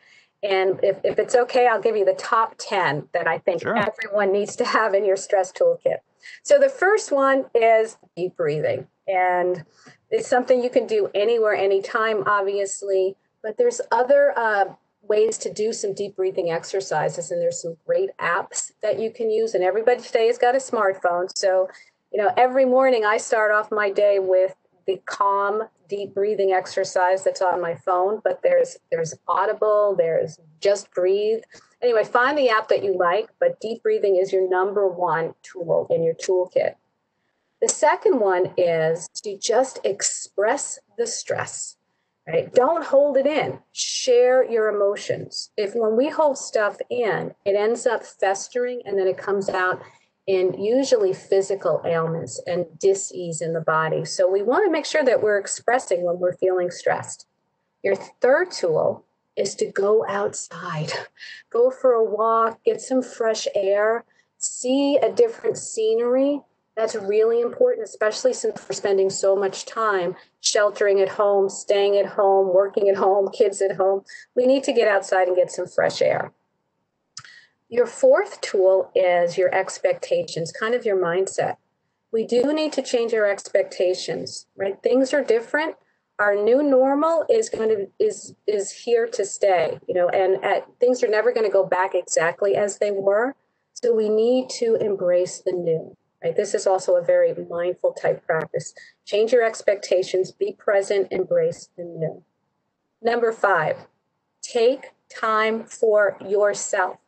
And 0.42 0.78
if, 0.82 0.98
if 1.04 1.18
it's 1.18 1.34
okay, 1.34 1.66
I'll 1.66 1.80
give 1.80 1.96
you 1.96 2.04
the 2.04 2.14
top 2.14 2.54
10 2.58 3.08
that 3.12 3.26
I 3.26 3.38
think 3.38 3.62
sure. 3.62 3.76
everyone 3.76 4.32
needs 4.32 4.54
to 4.56 4.64
have 4.64 4.94
in 4.94 5.04
your 5.04 5.16
stress 5.16 5.52
toolkit. 5.52 5.98
So 6.42 6.58
the 6.58 6.68
first 6.68 7.10
one 7.10 7.46
is 7.54 7.98
deep 8.16 8.36
breathing. 8.36 8.86
And 9.06 9.64
it's 10.10 10.28
something 10.28 10.62
you 10.62 10.70
can 10.70 10.86
do 10.86 11.10
anywhere, 11.14 11.54
anytime, 11.54 12.22
obviously. 12.26 13.16
But 13.42 13.56
there's 13.56 13.80
other 13.90 14.32
uh, 14.36 14.66
ways 15.02 15.38
to 15.38 15.52
do 15.52 15.72
some 15.72 15.94
deep 15.94 16.16
breathing 16.16 16.50
exercises. 16.50 17.30
And 17.30 17.40
there's 17.40 17.60
some 17.62 17.76
great 17.86 18.10
apps 18.20 18.72
that 18.82 19.00
you 19.00 19.10
can 19.10 19.30
use. 19.30 19.54
And 19.54 19.64
everybody 19.64 20.02
today 20.02 20.26
has 20.26 20.38
got 20.38 20.54
a 20.54 20.58
smartphone. 20.58 21.28
So 21.36 21.68
you 22.12 22.22
know, 22.22 22.32
every 22.36 22.64
morning 22.64 23.04
I 23.04 23.18
start 23.18 23.52
off 23.52 23.70
my 23.70 23.90
day 23.90 24.18
with 24.18 24.54
the 24.86 25.00
calm, 25.04 25.64
deep 25.88 26.14
breathing 26.14 26.52
exercise 26.52 27.22
that's 27.22 27.42
on 27.42 27.60
my 27.60 27.74
phone. 27.74 28.20
But 28.24 28.40
there's 28.42 28.78
there's 28.90 29.14
Audible, 29.26 29.94
there's 29.96 30.38
Just 30.60 30.90
Breathe. 30.92 31.40
Anyway, 31.82 32.04
find 32.04 32.36
the 32.36 32.48
app 32.48 32.68
that 32.68 32.82
you 32.82 32.96
like, 32.96 33.28
but 33.38 33.60
deep 33.60 33.82
breathing 33.82 34.16
is 34.16 34.32
your 34.32 34.48
number 34.48 34.88
one 34.88 35.34
tool 35.42 35.86
in 35.90 36.02
your 36.02 36.14
toolkit. 36.14 36.74
The 37.60 37.68
second 37.68 38.20
one 38.20 38.52
is 38.56 39.08
to 39.22 39.36
just 39.36 39.80
express 39.84 40.78
the 40.96 41.06
stress. 41.06 41.76
Right? 42.26 42.52
Don't 42.52 42.84
hold 42.84 43.16
it 43.16 43.26
in. 43.26 43.58
Share 43.72 44.44
your 44.44 44.68
emotions. 44.68 45.50
If 45.56 45.74
when 45.74 45.96
we 45.96 46.10
hold 46.10 46.36
stuff 46.36 46.76
in, 46.90 47.34
it 47.46 47.56
ends 47.56 47.86
up 47.86 48.04
festering 48.04 48.82
and 48.84 48.98
then 48.98 49.06
it 49.06 49.16
comes 49.16 49.48
out 49.48 49.80
in 50.28 50.62
usually 50.62 51.14
physical 51.14 51.80
ailments 51.86 52.38
and 52.46 52.66
dis-ease 52.78 53.40
in 53.40 53.54
the 53.54 53.62
body. 53.62 54.04
So 54.04 54.30
we 54.30 54.42
want 54.42 54.66
to 54.66 54.70
make 54.70 54.84
sure 54.84 55.02
that 55.02 55.22
we're 55.22 55.38
expressing 55.38 56.04
when 56.04 56.18
we're 56.18 56.36
feeling 56.36 56.70
stressed. 56.70 57.26
Your 57.82 57.96
third 57.96 58.50
tool 58.50 59.06
is 59.36 59.54
to 59.54 59.72
go 59.72 60.04
outside. 60.06 60.92
Go 61.50 61.70
for 61.70 61.92
a 61.92 62.04
walk, 62.04 62.62
get 62.64 62.80
some 62.80 63.02
fresh 63.02 63.48
air, 63.54 64.04
see 64.36 64.98
a 64.98 65.10
different 65.10 65.56
scenery. 65.56 66.42
That's 66.76 66.94
really 66.94 67.40
important, 67.40 67.88
especially 67.88 68.34
since 68.34 68.60
we're 68.68 68.74
spending 68.74 69.08
so 69.08 69.34
much 69.34 69.64
time 69.64 70.14
sheltering 70.40 71.00
at 71.00 71.08
home, 71.08 71.48
staying 71.48 71.96
at 71.96 72.06
home, 72.06 72.52
working 72.52 72.88
at 72.90 72.96
home, 72.96 73.30
kids 73.30 73.62
at 73.62 73.76
home. 73.76 74.02
We 74.36 74.46
need 74.46 74.62
to 74.64 74.72
get 74.72 74.88
outside 74.88 75.28
and 75.28 75.36
get 75.36 75.50
some 75.50 75.66
fresh 75.66 76.02
air. 76.02 76.32
Your 77.68 77.86
fourth 77.86 78.40
tool 78.40 78.90
is 78.94 79.36
your 79.36 79.54
expectations, 79.54 80.52
kind 80.52 80.74
of 80.74 80.86
your 80.86 80.96
mindset. 80.96 81.56
We 82.12 82.26
do 82.26 82.52
need 82.52 82.72
to 82.72 82.82
change 82.82 83.12
our 83.12 83.26
expectations, 83.26 84.46
right? 84.56 84.82
Things 84.82 85.12
are 85.12 85.22
different. 85.22 85.76
Our 86.18 86.34
new 86.34 86.62
normal 86.62 87.26
is 87.28 87.50
going 87.50 87.68
to 87.68 87.88
is 87.98 88.34
is 88.46 88.72
here 88.72 89.06
to 89.08 89.24
stay, 89.24 89.78
you 89.86 89.94
know, 89.94 90.08
and 90.08 90.42
at, 90.42 90.66
things 90.80 91.02
are 91.02 91.08
never 91.08 91.32
going 91.32 91.46
to 91.46 91.52
go 91.52 91.64
back 91.64 91.94
exactly 91.94 92.56
as 92.56 92.78
they 92.78 92.90
were. 92.90 93.36
So 93.74 93.94
we 93.94 94.08
need 94.08 94.48
to 94.58 94.76
embrace 94.76 95.42
the 95.44 95.52
new. 95.52 95.96
Right? 96.24 96.34
This 96.34 96.54
is 96.54 96.66
also 96.66 96.96
a 96.96 97.04
very 97.04 97.32
mindful 97.48 97.92
type 97.92 98.26
practice. 98.26 98.74
Change 99.04 99.32
your 99.32 99.44
expectations, 99.44 100.32
be 100.32 100.52
present, 100.58 101.08
embrace 101.12 101.68
the 101.76 101.84
new. 101.84 102.24
Number 103.00 103.30
5, 103.30 103.86
take 104.42 104.90
time 105.08 105.64
for 105.64 106.16
yourself 106.26 106.98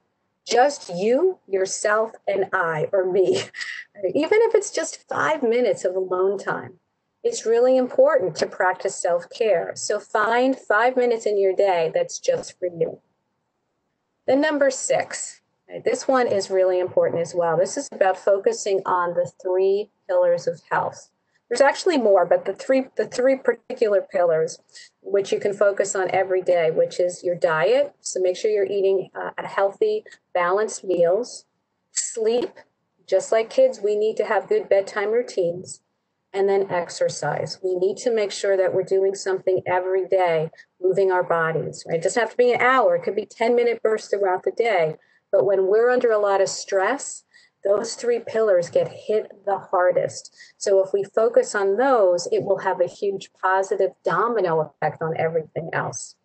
just 0.46 0.90
you, 0.94 1.38
yourself, 1.46 2.12
and 2.26 2.46
I, 2.52 2.88
or 2.92 3.10
me, 3.10 3.42
even 4.14 4.38
if 4.42 4.54
it's 4.54 4.70
just 4.70 5.08
five 5.08 5.42
minutes 5.42 5.84
of 5.84 5.94
alone 5.94 6.38
time. 6.38 6.74
It's 7.22 7.44
really 7.44 7.76
important 7.76 8.34
to 8.36 8.46
practice 8.46 8.96
self 8.96 9.28
care. 9.28 9.72
So 9.74 10.00
find 10.00 10.58
five 10.58 10.96
minutes 10.96 11.26
in 11.26 11.38
your 11.38 11.54
day 11.54 11.90
that's 11.92 12.18
just 12.18 12.58
for 12.58 12.66
you. 12.66 13.00
Then, 14.26 14.40
number 14.40 14.70
six, 14.70 15.42
this 15.84 16.08
one 16.08 16.26
is 16.26 16.50
really 16.50 16.80
important 16.80 17.20
as 17.20 17.34
well. 17.34 17.58
This 17.58 17.76
is 17.76 17.88
about 17.92 18.16
focusing 18.16 18.80
on 18.86 19.14
the 19.14 19.30
three 19.42 19.90
pillars 20.08 20.46
of 20.46 20.62
health 20.70 21.10
there's 21.50 21.60
actually 21.60 21.98
more, 21.98 22.24
but 22.24 22.44
the 22.46 22.54
three 22.54 22.86
the 22.96 23.06
three 23.06 23.36
particular 23.36 24.00
pillars 24.00 24.60
which 25.02 25.32
you 25.32 25.40
can 25.40 25.52
focus 25.52 25.96
on 25.96 26.10
every 26.12 26.42
day, 26.42 26.70
which 26.70 27.00
is 27.00 27.24
your 27.24 27.34
diet. 27.34 27.94
So 28.00 28.20
make 28.20 28.36
sure 28.36 28.50
you're 28.50 28.64
eating 28.64 29.10
uh, 29.14 29.30
a 29.38 29.46
healthy, 29.46 30.04
balanced 30.32 30.84
meals. 30.84 31.46
Sleep, 31.92 32.50
just 33.06 33.32
like 33.32 33.50
kids, 33.50 33.80
we 33.82 33.96
need 33.96 34.16
to 34.18 34.24
have 34.26 34.48
good 34.48 34.68
bedtime 34.68 35.10
routines. 35.10 35.80
and 36.32 36.48
then 36.48 36.70
exercise. 36.70 37.58
We 37.62 37.74
need 37.74 37.96
to 37.98 38.14
make 38.14 38.30
sure 38.30 38.56
that 38.56 38.72
we're 38.72 38.84
doing 38.84 39.16
something 39.16 39.62
every 39.66 40.06
day, 40.06 40.50
moving 40.80 41.10
our 41.10 41.24
bodies, 41.24 41.84
right? 41.88 41.96
It 41.98 42.02
doesn't 42.04 42.20
have 42.20 42.30
to 42.30 42.36
be 42.36 42.52
an 42.52 42.60
hour, 42.60 42.94
it 42.96 43.02
could 43.02 43.16
be 43.16 43.26
10 43.26 43.56
minute 43.56 43.82
bursts 43.82 44.10
throughout 44.10 44.44
the 44.44 44.52
day. 44.52 44.96
But 45.32 45.44
when 45.44 45.66
we're 45.66 45.90
under 45.90 46.12
a 46.12 46.18
lot 46.18 46.40
of 46.40 46.48
stress, 46.48 47.24
those 47.64 47.94
three 47.94 48.20
pillars 48.20 48.70
get 48.70 48.88
hit 48.88 49.44
the 49.44 49.58
hardest. 49.58 50.34
So 50.56 50.82
if 50.84 50.92
we 50.92 51.04
focus 51.04 51.54
on 51.54 51.76
those, 51.76 52.26
it 52.32 52.42
will 52.42 52.58
have 52.58 52.80
a 52.80 52.86
huge 52.86 53.30
positive 53.40 53.90
domino 54.04 54.60
effect 54.60 55.02
on 55.02 55.16
everything 55.16 55.70
else. 55.72 56.16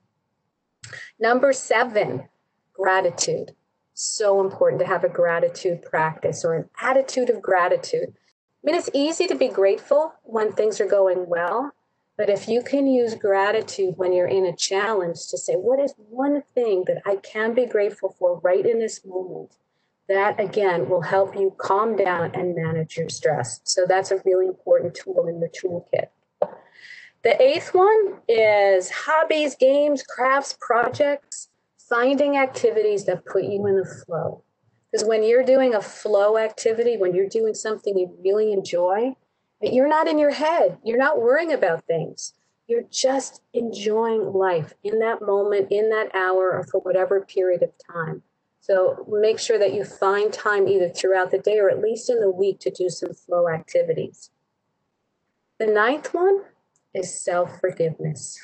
Number 1.20 1.52
seven, 1.52 2.30
gratitude. 2.74 3.52
So 3.94 4.42
important 4.42 4.82
to 4.82 4.88
have 4.88 5.04
a 5.04 5.10
gratitude 5.10 5.84
practice 5.84 6.44
or 6.44 6.54
an 6.56 6.70
attitude 6.82 7.30
of 7.30 7.42
gratitude. 7.42 8.10
I 8.14 8.62
mean, 8.64 8.76
it's 8.76 8.90
easy 8.94 9.28
to 9.28 9.36
be 9.36 9.48
grateful 9.48 10.14
when 10.24 10.52
things 10.52 10.82
are 10.82 10.88
going 10.88 11.28
well, 11.28 11.72
but 12.18 12.30
if 12.30 12.48
you 12.48 12.62
can 12.62 12.88
use 12.88 13.14
gratitude 13.16 13.96
when 13.98 14.14
you're 14.14 14.28
in 14.28 14.46
a 14.46 14.56
challenge 14.56 15.28
to 15.28 15.38
say, 15.38 15.54
what 15.54 15.80
is 15.80 15.94
one 15.98 16.44
thing 16.54 16.86
that 16.88 17.02
I 17.06 17.18
can 17.18 17.54
be 17.54 17.66
grateful 17.66 18.16
for 18.18 18.40
right 18.40 18.66
in 18.66 18.80
this 18.80 19.06
moment? 19.06 19.58
That 20.08 20.40
again 20.40 20.88
will 20.88 21.02
help 21.02 21.36
you 21.36 21.56
calm 21.58 21.96
down 21.96 22.32
and 22.36 22.56
manage 22.56 22.96
your 22.98 23.10
stress. 23.10 23.60
So 23.64 23.86
that's 23.88 24.12
a 24.12 24.22
really 24.24 24.48
important 24.48 24.94
tool 24.94 25.28
in 25.28 25.40
the 25.40 25.50
toolkit. 25.50 26.10
The 27.24 27.42
eighth 27.42 27.74
one 27.74 28.20
is 28.28 28.92
hobbies, 28.92 29.56
games, 29.56 30.04
crafts, 30.04 30.56
projects, 30.62 31.50
finding 31.90 32.38
activities 32.38 33.06
that 33.06 33.26
put 33.26 33.46
you 33.46 33.66
in 33.66 33.78
the 33.78 34.04
flow. 34.06 34.44
Because 34.92 35.08
when 35.08 35.24
you're 35.24 35.44
doing 35.44 35.74
a 35.74 35.82
flow 35.82 36.38
activity, 36.38 36.98
when 36.98 37.16
you're 37.16 37.28
doing 37.28 37.56
something 37.56 37.98
you 37.98 38.16
really 38.24 38.54
enjoy, 38.54 39.16
you're 39.60 39.88
not 39.88 40.08
in 40.08 40.20
your 40.20 40.32
head. 40.32 40.78
You're 40.84 41.00
not 41.00 41.20
worrying 41.20 41.52
about 41.52 41.84
things. 41.86 42.34
You're 42.68 42.86
just 42.92 43.42
enjoying 43.54 44.34
life 44.34 44.74
in 44.84 45.00
that 45.00 45.22
moment, 45.22 45.72
in 45.72 45.90
that 45.90 46.14
hour, 46.14 46.52
or 46.52 46.64
for 46.64 46.80
whatever 46.82 47.22
period 47.22 47.64
of 47.64 47.72
time. 47.92 48.22
So 48.66 49.06
make 49.08 49.38
sure 49.38 49.60
that 49.60 49.76
you 49.76 49.84
find 49.84 50.34
time 50.34 50.68
either 50.68 50.90
throughout 50.90 51.30
the 51.30 51.38
day 51.38 51.60
or 51.60 51.70
at 51.70 51.82
least 51.82 52.10
in 52.10 52.20
the 52.20 52.32
week 52.32 52.60
to 52.62 52.72
do 52.72 52.90
some 52.90 53.14
flow 53.14 53.48
activities. 53.48 54.32
The 55.60 55.68
ninth 55.68 56.16
one 56.16 56.42
is 56.92 57.14
self 57.14 57.60
forgiveness. 57.60 58.40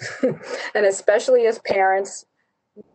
and 0.76 0.86
especially 0.86 1.48
as 1.48 1.58
parents, 1.66 2.28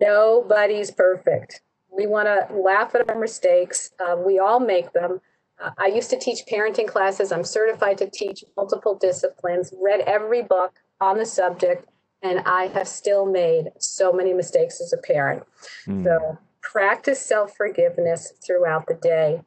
nobody's 0.01 0.93
perfect. 0.93 1.63
We 1.91 2.07
want 2.07 2.29
to 2.29 2.55
laugh 2.55 2.95
at 2.95 3.11
our 3.11 3.19
mistakes. 3.19 3.91
Uh, 3.99 4.15
we 4.17 4.39
all 4.39 4.61
make 4.61 4.93
them. 4.93 5.21
Uh, 5.61 5.71
I 5.79 5.87
used 5.87 6.11
to 6.11 6.19
teach 6.21 6.47
parenting 6.49 6.87
classes. 6.87 7.33
I'm 7.33 7.43
certified 7.43 7.99
to 7.99 8.09
teach 8.09 8.45
multiple 8.57 8.95
disciplines, 8.95 9.75
read 9.83 10.03
every 10.03 10.43
book 10.43 10.75
on 11.01 11.19
the 11.19 11.27
subject, 11.27 11.89
and 12.23 12.39
I 12.47 12.69
have 12.69 12.87
still 12.87 13.27
made 13.27 13.73
so 13.81 14.13
many 14.13 14.33
mistakes 14.33 14.81
as 14.81 14.93
a 14.93 14.99
parent. 14.99 15.43
Mm. 15.89 16.05
So 16.05 16.39
practice 16.71 17.21
self 17.21 17.57
forgiveness 17.57 18.33
throughout 18.45 18.87
the 18.87 18.95
day. 18.95 19.43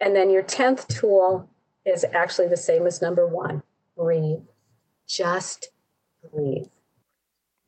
And 0.00 0.16
then 0.16 0.30
your 0.30 0.42
10th 0.42 0.88
tool 0.88 1.48
is 1.84 2.04
actually 2.12 2.48
the 2.48 2.56
same 2.56 2.86
as 2.86 3.02
number 3.02 3.26
one 3.26 3.62
breathe. 3.96 4.40
Just 5.06 5.70
breathe. 6.32 6.66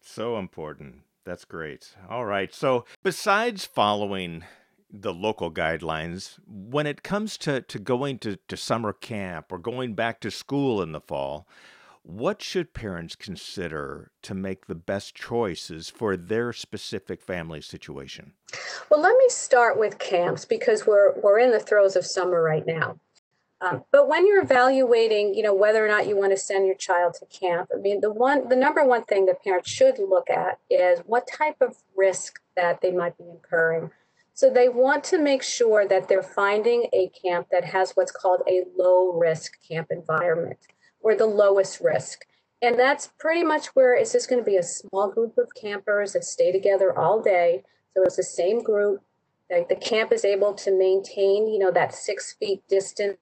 So 0.01 0.39
important. 0.39 1.03
That's 1.25 1.45
great. 1.45 1.95
All 2.09 2.25
right. 2.25 2.53
So, 2.53 2.85
besides 3.03 3.65
following 3.65 4.45
the 4.91 5.15
local 5.15 5.53
guidelines, 5.53 6.39
when 6.47 6.87
it 6.87 7.03
comes 7.03 7.39
to, 7.39 7.61
to 7.63 7.79
going 7.79 8.19
to, 8.21 8.37
to 8.49 8.57
summer 8.57 8.93
camp 8.93 9.53
or 9.53 9.59
going 9.59 9.95
back 9.95 10.21
to 10.21 10.31
school 10.31 10.83
in 10.83 10.93
the 10.93 11.01
fall, 11.01 11.47
what 12.03 12.43
should 12.43 12.75
parents 12.75 13.15
consider 13.15 14.11
to 14.23 14.35
make 14.35 14.67
the 14.67 14.75
best 14.75 15.15
choices 15.15 15.89
for 15.89 16.17
their 16.17 16.53
specific 16.53 17.21
family 17.21 17.61
situation? 17.61 18.33
Well, 18.91 19.01
let 19.01 19.17
me 19.17 19.27
start 19.29 19.79
with 19.79 19.99
camps 19.99 20.45
because 20.45 20.87
we're 20.87 21.19
we're 21.21 21.39
in 21.39 21.53
the 21.53 21.61
throes 21.61 21.97
of 21.97 22.05
summer 22.05 22.43
right 22.43 22.67
now. 22.67 22.99
Um, 23.61 23.85
but 23.93 24.09
when 24.09 24.27
you're 24.27 24.43
evaluating, 24.43 25.35
you 25.35 25.43
know, 25.45 25.55
whether 25.55 25.85
or 25.85 25.89
not 25.89 26.09
you 26.09 26.17
want 26.17 26.33
to 26.33 26.37
send 26.37 26.67
your 26.67 26.75
child 26.75 27.15
to 27.21 27.27
camp, 27.27 27.69
I 27.73 27.79
mean, 27.79 28.01
the 28.01 28.13
one, 28.13 28.49
the 28.49 28.57
number 28.57 28.85
one 28.85 29.05
thing 29.05 29.27
that 29.27 29.45
parents 29.45 29.71
should 29.71 30.01
look 30.01 30.29
at 30.29 30.59
is 30.69 30.99
what 31.07 31.29
type 31.29 31.59
of 31.61 31.77
risk 31.97 32.41
that 32.57 32.81
they 32.81 32.91
might 32.91 33.17
be 33.17 33.25
incurring. 33.25 33.93
So 34.35 34.51
they 34.51 34.69
want 34.69 35.05
to 35.05 35.19
make 35.19 35.45
sure 35.45 35.87
that 35.87 36.09
they're 36.09 36.25
finding 36.25 36.89
a 36.93 37.09
camp 37.11 37.49
that 37.53 37.65
has 37.67 37.93
what's 37.93 38.11
called 38.11 38.41
a 38.49 38.65
low 38.77 39.13
risk 39.13 39.53
camp 39.69 39.89
environment 39.93 40.59
or 41.03 41.15
the 41.15 41.27
lowest 41.27 41.81
risk. 41.81 42.27
And 42.61 42.79
that's 42.79 43.13
pretty 43.19 43.43
much 43.43 43.67
where 43.69 43.95
it's 43.95 44.13
just 44.13 44.31
going 44.31 44.41
to 44.41 44.49
be 44.49 44.57
a 44.57 44.63
small 44.63 45.11
group 45.11 45.37
of 45.37 45.55
campers 45.55 46.13
that 46.13 46.25
stay 46.25 46.53
together 46.53 46.97
all 46.97 47.21
day. 47.21 47.65
So 47.95 48.03
it's 48.05 48.17
the 48.17 48.23
same 48.23 48.63
group. 48.63 49.03
Like 49.51 49.69
the 49.69 49.77
camp 49.77 50.13
is 50.13 50.25
able 50.25 50.55
to 50.55 50.71
maintain, 50.71 51.49
you 51.49 51.59
know, 51.59 51.71
that 51.73 51.95
six 51.95 52.33
feet 52.33 52.63
distance 52.69 53.19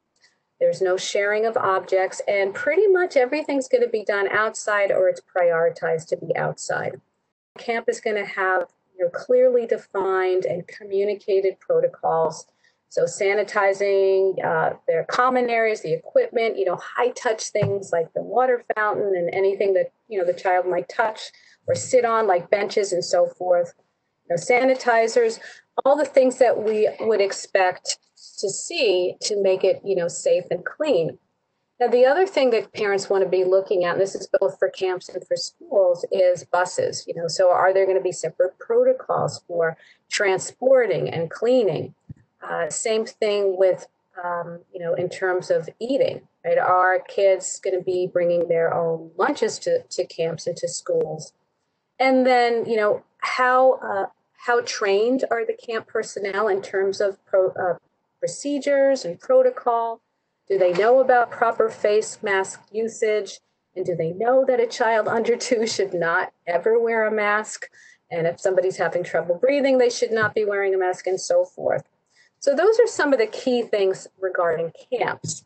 there's 0.61 0.83
no 0.83 0.99
sharing 0.99 1.47
of 1.47 1.57
objects, 1.57 2.21
and 2.29 2.55
pretty 2.55 2.87
much 2.87 3.16
everything's 3.16 3.66
going 3.66 3.83
to 3.83 3.88
be 3.88 4.05
done 4.05 4.29
outside 4.29 4.93
or 4.93 5.09
it's 5.09 5.23
prioritized 5.23 6.09
to 6.09 6.19
be 6.19 6.37
outside. 6.37 7.01
Camp 7.59 7.88
is 7.88 8.01
going 8.01 8.16
to 8.16 8.27
have 8.27 8.69
you 8.97 9.05
know, 9.05 9.11
clearly 9.11 9.66
defined 9.66 10.45
and 10.45 10.69
communicated 10.69 11.59
protocols. 11.61 12.47
So 12.90 13.05
sanitizing 13.05 14.44
uh, 14.44 14.74
their 14.88 15.05
common 15.05 15.48
areas, 15.48 15.81
the 15.81 15.92
equipment, 15.94 16.59
you 16.59 16.64
know, 16.64 16.76
high 16.76 17.11
touch 17.11 17.50
things 17.50 17.92
like 17.92 18.12
the 18.14 18.22
water 18.22 18.64
fountain 18.74 19.14
and 19.16 19.33
anything 19.33 19.74
that 19.74 19.92
you 20.09 20.18
know 20.18 20.26
the 20.26 20.38
child 20.38 20.66
might 20.66 20.88
touch 20.88 21.31
or 21.68 21.76
sit 21.76 22.05
on, 22.05 22.26
like 22.26 22.50
benches 22.50 22.92
and 22.92 23.05
so 23.05 23.29
forth. 23.29 23.74
You 24.29 24.35
know, 24.35 24.42
sanitizers, 24.42 25.38
all 25.85 25.96
the 25.96 26.05
things 26.05 26.38
that 26.38 26.64
we 26.64 26.90
would 26.98 27.20
expect 27.20 27.98
to 28.40 28.50
see 28.50 29.14
to 29.20 29.40
make 29.40 29.62
it, 29.62 29.81
you 29.85 29.94
know, 29.94 30.09
safe 30.09 30.44
and 30.50 30.64
clean. 30.64 31.16
Now, 31.79 31.87
the 31.87 32.05
other 32.05 32.26
thing 32.26 32.50
that 32.50 32.74
parents 32.74 33.09
want 33.09 33.22
to 33.22 33.31
be 33.31 33.44
looking 33.44 33.85
at, 33.85 33.92
and 33.92 34.00
this 34.00 34.16
is 34.16 34.29
both 34.40 34.59
for 34.59 34.68
camps 34.68 35.09
and 35.09 35.24
for 35.26 35.37
schools, 35.37 36.05
is 36.11 36.44
buses. 36.44 37.05
You 37.07 37.14
know, 37.14 37.29
so 37.29 37.53
are 37.53 37.72
there 37.72 37.87
going 37.87 37.96
to 37.96 38.03
be 38.03 38.12
separate 38.12 38.59
protocols 38.59 39.42
for 39.46 39.79
transporting 40.11 41.09
and 41.09 41.31
cleaning? 41.31 41.94
Uh, 42.42 42.70
same 42.70 43.05
thing 43.07 43.57
with, 43.59 43.87
um, 44.22 44.61
you 44.72 44.81
know, 44.81 44.94
in 44.94 45.09
terms 45.09 45.50
of 45.50 45.68
eating. 45.79 46.22
Right? 46.44 46.59
Are 46.59 47.00
kids 47.00 47.61
going 47.61 47.79
to 47.79 47.85
be 47.85 48.07
bringing 48.07 48.48
their 48.48 48.72
own 48.72 49.11
lunches 49.16 49.59
to, 49.61 49.83
to 49.83 50.07
camps 50.07 50.46
and 50.46 50.57
to 50.57 50.68
schools? 50.68 51.33
And 51.98 52.26
then, 52.26 52.64
you 52.64 52.76
know, 52.76 53.03
how 53.18 53.74
uh, 53.74 54.07
how 54.46 54.62
trained 54.62 55.24
are 55.31 55.44
the 55.44 55.53
camp 55.53 55.87
personnel 55.87 56.48
in 56.48 56.62
terms 56.62 57.00
of 57.00 57.22
pro, 57.26 57.50
uh, 57.50 57.76
procedures 58.18 59.05
and 59.05 59.20
protocol? 59.20 60.00
Do 60.48 60.59
they 60.59 60.72
know 60.72 61.00
about 61.00 61.31
proper 61.31 61.68
face 61.68 62.18
mask 62.22 62.62
usage? 62.72 63.40
And 63.76 63.85
do 63.85 63.94
they 63.94 64.12
know 64.12 64.44
that 64.46 64.59
a 64.59 64.66
child 64.66 65.09
under 65.09 65.37
two 65.48 65.66
should 65.66 65.92
not 65.92 66.33
ever 66.46 66.79
wear 66.79 67.07
a 67.07 67.11
mask? 67.11 67.68
And 68.11 68.26
if 68.26 68.40
somebody's 68.40 68.79
having 68.79 69.05
trouble 69.05 69.37
breathing, 69.37 69.79
they 69.79 69.90
should 69.90 70.11
not 70.11 70.35
be 70.35 70.44
wearing 70.44 70.74
a 70.74 70.79
mask 70.79 71.07
and 71.07 71.20
so 71.20 71.44
forth. 71.44 71.85
So, 72.40 72.55
those 72.55 72.81
are 72.81 72.87
some 72.87 73.12
of 73.12 73.18
the 73.18 73.26
key 73.26 73.62
things 73.62 74.09
regarding 74.18 74.72
camps. 74.92 75.44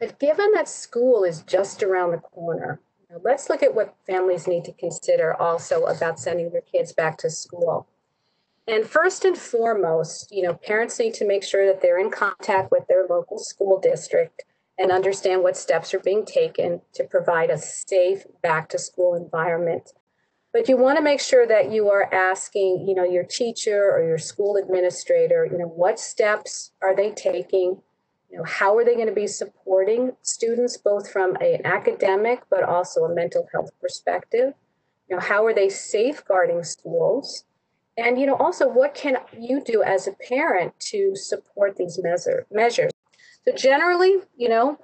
But 0.00 0.18
given 0.18 0.52
that 0.52 0.68
school 0.68 1.24
is 1.24 1.42
just 1.42 1.82
around 1.82 2.10
the 2.10 2.18
corner, 2.18 2.80
let's 3.22 3.48
look 3.48 3.62
at 3.62 3.74
what 3.74 3.94
families 4.06 4.46
need 4.46 4.64
to 4.64 4.72
consider 4.72 5.34
also 5.34 5.84
about 5.84 6.18
sending 6.18 6.50
their 6.50 6.62
kids 6.62 6.92
back 6.92 7.18
to 7.18 7.30
school. 7.30 7.86
And 8.68 8.84
first 8.86 9.24
and 9.24 9.38
foremost, 9.38 10.32
you 10.32 10.42
know, 10.42 10.54
parents 10.54 10.98
need 10.98 11.14
to 11.14 11.26
make 11.26 11.44
sure 11.44 11.66
that 11.66 11.80
they're 11.80 12.00
in 12.00 12.10
contact 12.10 12.70
with 12.72 12.86
their 12.88 13.06
local 13.08 13.38
school 13.38 13.78
district 13.78 14.44
and 14.78 14.90
understand 14.90 15.42
what 15.42 15.56
steps 15.56 15.94
are 15.94 16.00
being 16.00 16.24
taken 16.24 16.82
to 16.94 17.04
provide 17.04 17.50
a 17.50 17.58
safe 17.58 18.24
back 18.42 18.68
to 18.70 18.78
school 18.78 19.14
environment. 19.14 19.92
But 20.56 20.70
you 20.70 20.78
want 20.78 20.96
to 20.96 21.02
make 21.02 21.20
sure 21.20 21.46
that 21.46 21.70
you 21.70 21.90
are 21.90 22.08
asking, 22.14 22.86
you 22.88 22.94
know, 22.94 23.04
your 23.04 23.24
teacher 23.24 23.92
or 23.92 24.02
your 24.02 24.16
school 24.16 24.56
administrator, 24.56 25.44
you 25.44 25.58
know, 25.58 25.66
what 25.66 26.00
steps 26.00 26.70
are 26.80 26.96
they 26.96 27.10
taking? 27.10 27.82
You 28.30 28.38
know, 28.38 28.44
how 28.44 28.74
are 28.78 28.82
they 28.82 28.94
going 28.94 29.06
to 29.06 29.12
be 29.12 29.26
supporting 29.26 30.12
students 30.22 30.78
both 30.78 31.12
from 31.12 31.36
an 31.42 31.60
academic 31.66 32.40
but 32.48 32.62
also 32.62 33.04
a 33.04 33.14
mental 33.14 33.46
health 33.52 33.68
perspective? 33.82 34.54
You 35.10 35.16
know, 35.16 35.20
how 35.20 35.44
are 35.44 35.52
they 35.52 35.68
safeguarding 35.68 36.64
schools? 36.64 37.44
And 37.98 38.18
you 38.18 38.24
know, 38.24 38.36
also, 38.36 38.66
what 38.66 38.94
can 38.94 39.18
you 39.38 39.62
do 39.62 39.82
as 39.82 40.06
a 40.06 40.12
parent 40.12 40.72
to 40.88 41.14
support 41.16 41.76
these 41.76 42.00
measure, 42.02 42.46
measures? 42.50 42.92
So 43.44 43.52
generally, 43.54 44.20
you 44.38 44.48
know, 44.48 44.78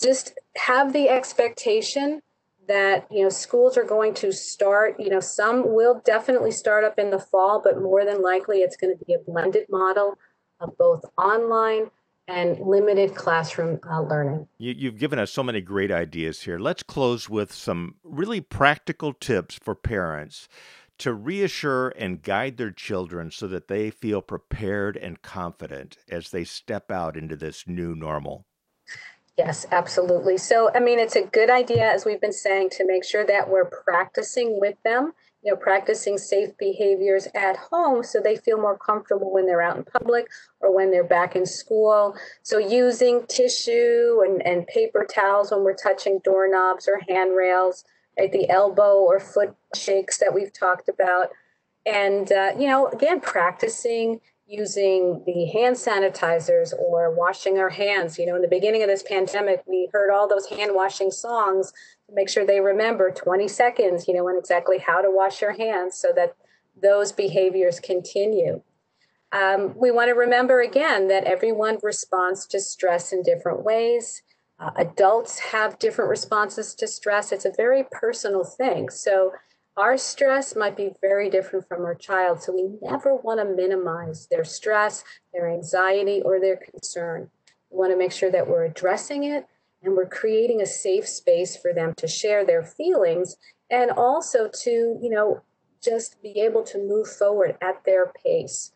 just 0.00 0.38
have 0.56 0.94
the 0.94 1.10
expectation 1.10 2.22
that 2.68 3.06
you 3.10 3.22
know 3.22 3.28
schools 3.28 3.76
are 3.76 3.84
going 3.84 4.14
to 4.14 4.32
start. 4.32 4.96
You 4.98 5.10
know, 5.10 5.20
some 5.20 5.74
will 5.74 6.00
definitely 6.04 6.50
start 6.50 6.84
up 6.84 6.98
in 6.98 7.10
the 7.10 7.18
fall, 7.18 7.60
but 7.62 7.80
more 7.80 8.04
than 8.04 8.22
likely, 8.22 8.58
it's 8.58 8.76
going 8.76 8.96
to 8.96 9.04
be 9.04 9.14
a 9.14 9.18
blended 9.18 9.66
model 9.68 10.18
of 10.60 10.76
both 10.78 11.04
online 11.18 11.90
and 12.26 12.58
limited 12.60 13.14
classroom 13.14 13.78
uh, 13.88 14.00
learning. 14.00 14.48
You, 14.58 14.90
have 14.90 14.98
given 14.98 15.18
us 15.18 15.30
so 15.30 15.42
many 15.42 15.60
great 15.60 15.90
ideas 15.90 16.42
here. 16.42 16.58
Let's 16.58 16.82
close 16.82 17.28
with 17.28 17.52
some 17.52 17.96
really 18.02 18.40
practical 18.40 19.12
tips 19.12 19.58
for 19.62 19.74
parents 19.74 20.48
to 20.98 21.12
reassure 21.12 21.92
and 21.98 22.22
guide 22.22 22.56
their 22.56 22.70
children 22.70 23.30
so 23.30 23.46
that 23.48 23.68
they 23.68 23.90
feel 23.90 24.22
prepared 24.22 24.96
and 24.96 25.20
confident 25.22 25.98
as 26.08 26.30
they 26.30 26.44
step 26.44 26.90
out 26.90 27.16
into 27.16 27.36
this 27.36 27.66
new 27.66 27.94
normal. 27.94 28.46
Yes, 29.36 29.66
absolutely. 29.72 30.38
So, 30.38 30.70
I 30.74 30.80
mean, 30.80 31.00
it's 31.00 31.16
a 31.16 31.22
good 31.22 31.50
idea, 31.50 31.90
as 31.92 32.04
we've 32.04 32.20
been 32.20 32.32
saying, 32.32 32.70
to 32.70 32.86
make 32.86 33.04
sure 33.04 33.26
that 33.26 33.50
we're 33.50 33.64
practicing 33.64 34.60
with 34.60 34.76
them, 34.84 35.12
you 35.42 35.50
know, 35.50 35.56
practicing 35.56 36.18
safe 36.18 36.56
behaviors 36.56 37.26
at 37.34 37.56
home 37.56 38.04
so 38.04 38.20
they 38.20 38.36
feel 38.36 38.58
more 38.58 38.78
comfortable 38.78 39.32
when 39.32 39.46
they're 39.46 39.60
out 39.60 39.76
in 39.76 39.82
public 39.84 40.28
or 40.60 40.72
when 40.74 40.92
they're 40.92 41.02
back 41.02 41.34
in 41.34 41.46
school. 41.46 42.14
So, 42.44 42.58
using 42.58 43.26
tissue 43.26 44.22
and, 44.24 44.40
and 44.46 44.68
paper 44.68 45.04
towels 45.04 45.50
when 45.50 45.64
we're 45.64 45.74
touching 45.74 46.20
doorknobs 46.22 46.86
or 46.86 47.00
handrails, 47.08 47.84
right? 48.16 48.30
The 48.30 48.48
elbow 48.48 48.98
or 49.00 49.18
foot 49.18 49.56
shakes 49.74 50.18
that 50.18 50.32
we've 50.32 50.52
talked 50.52 50.88
about. 50.88 51.30
And, 51.84 52.30
uh, 52.30 52.52
you 52.56 52.68
know, 52.68 52.86
again, 52.86 53.20
practicing 53.20 54.20
using 54.46 55.22
the 55.24 55.46
hand 55.46 55.76
sanitizers 55.76 56.72
or 56.78 57.14
washing 57.14 57.58
our 57.58 57.70
hands. 57.70 58.18
You 58.18 58.26
know, 58.26 58.36
in 58.36 58.42
the 58.42 58.48
beginning 58.48 58.82
of 58.82 58.88
this 58.88 59.02
pandemic, 59.02 59.62
we 59.66 59.88
heard 59.92 60.10
all 60.10 60.28
those 60.28 60.46
hand 60.46 60.72
washing 60.74 61.10
songs 61.10 61.72
to 62.06 62.14
make 62.14 62.28
sure 62.28 62.44
they 62.44 62.60
remember 62.60 63.10
20 63.10 63.48
seconds, 63.48 64.06
you 64.06 64.14
know, 64.14 64.28
and 64.28 64.38
exactly 64.38 64.78
how 64.78 65.00
to 65.00 65.08
wash 65.10 65.40
your 65.40 65.52
hands 65.52 65.96
so 65.96 66.08
that 66.14 66.36
those 66.80 67.12
behaviors 67.12 67.80
continue. 67.80 68.60
Um, 69.32 69.74
we 69.76 69.90
want 69.90 70.08
to 70.08 70.14
remember 70.14 70.60
again 70.60 71.08
that 71.08 71.24
everyone 71.24 71.78
responds 71.82 72.46
to 72.48 72.60
stress 72.60 73.12
in 73.12 73.22
different 73.22 73.64
ways. 73.64 74.22
Uh, 74.60 74.70
adults 74.76 75.38
have 75.40 75.78
different 75.78 76.10
responses 76.10 76.74
to 76.76 76.86
stress. 76.86 77.32
It's 77.32 77.44
a 77.44 77.52
very 77.56 77.84
personal 77.90 78.44
thing. 78.44 78.90
So, 78.90 79.32
our 79.76 79.96
stress 79.96 80.54
might 80.54 80.76
be 80.76 80.92
very 81.00 81.28
different 81.28 81.66
from 81.68 81.84
our 81.84 81.94
child. 81.94 82.42
So, 82.42 82.52
we 82.52 82.68
never 82.80 83.14
want 83.16 83.40
to 83.40 83.56
minimize 83.56 84.28
their 84.30 84.44
stress, 84.44 85.04
their 85.32 85.48
anxiety, 85.48 86.22
or 86.24 86.40
their 86.40 86.56
concern. 86.56 87.30
We 87.70 87.78
want 87.78 87.92
to 87.92 87.98
make 87.98 88.12
sure 88.12 88.30
that 88.30 88.48
we're 88.48 88.64
addressing 88.64 89.24
it 89.24 89.46
and 89.82 89.96
we're 89.96 90.08
creating 90.08 90.60
a 90.60 90.66
safe 90.66 91.08
space 91.08 91.56
for 91.56 91.72
them 91.72 91.94
to 91.96 92.06
share 92.06 92.44
their 92.44 92.62
feelings 92.62 93.36
and 93.70 93.90
also 93.90 94.48
to, 94.62 94.70
you 94.70 95.10
know, 95.10 95.42
just 95.82 96.22
be 96.22 96.40
able 96.40 96.62
to 96.62 96.78
move 96.78 97.08
forward 97.08 97.56
at 97.60 97.84
their 97.84 98.12
pace. 98.24 98.72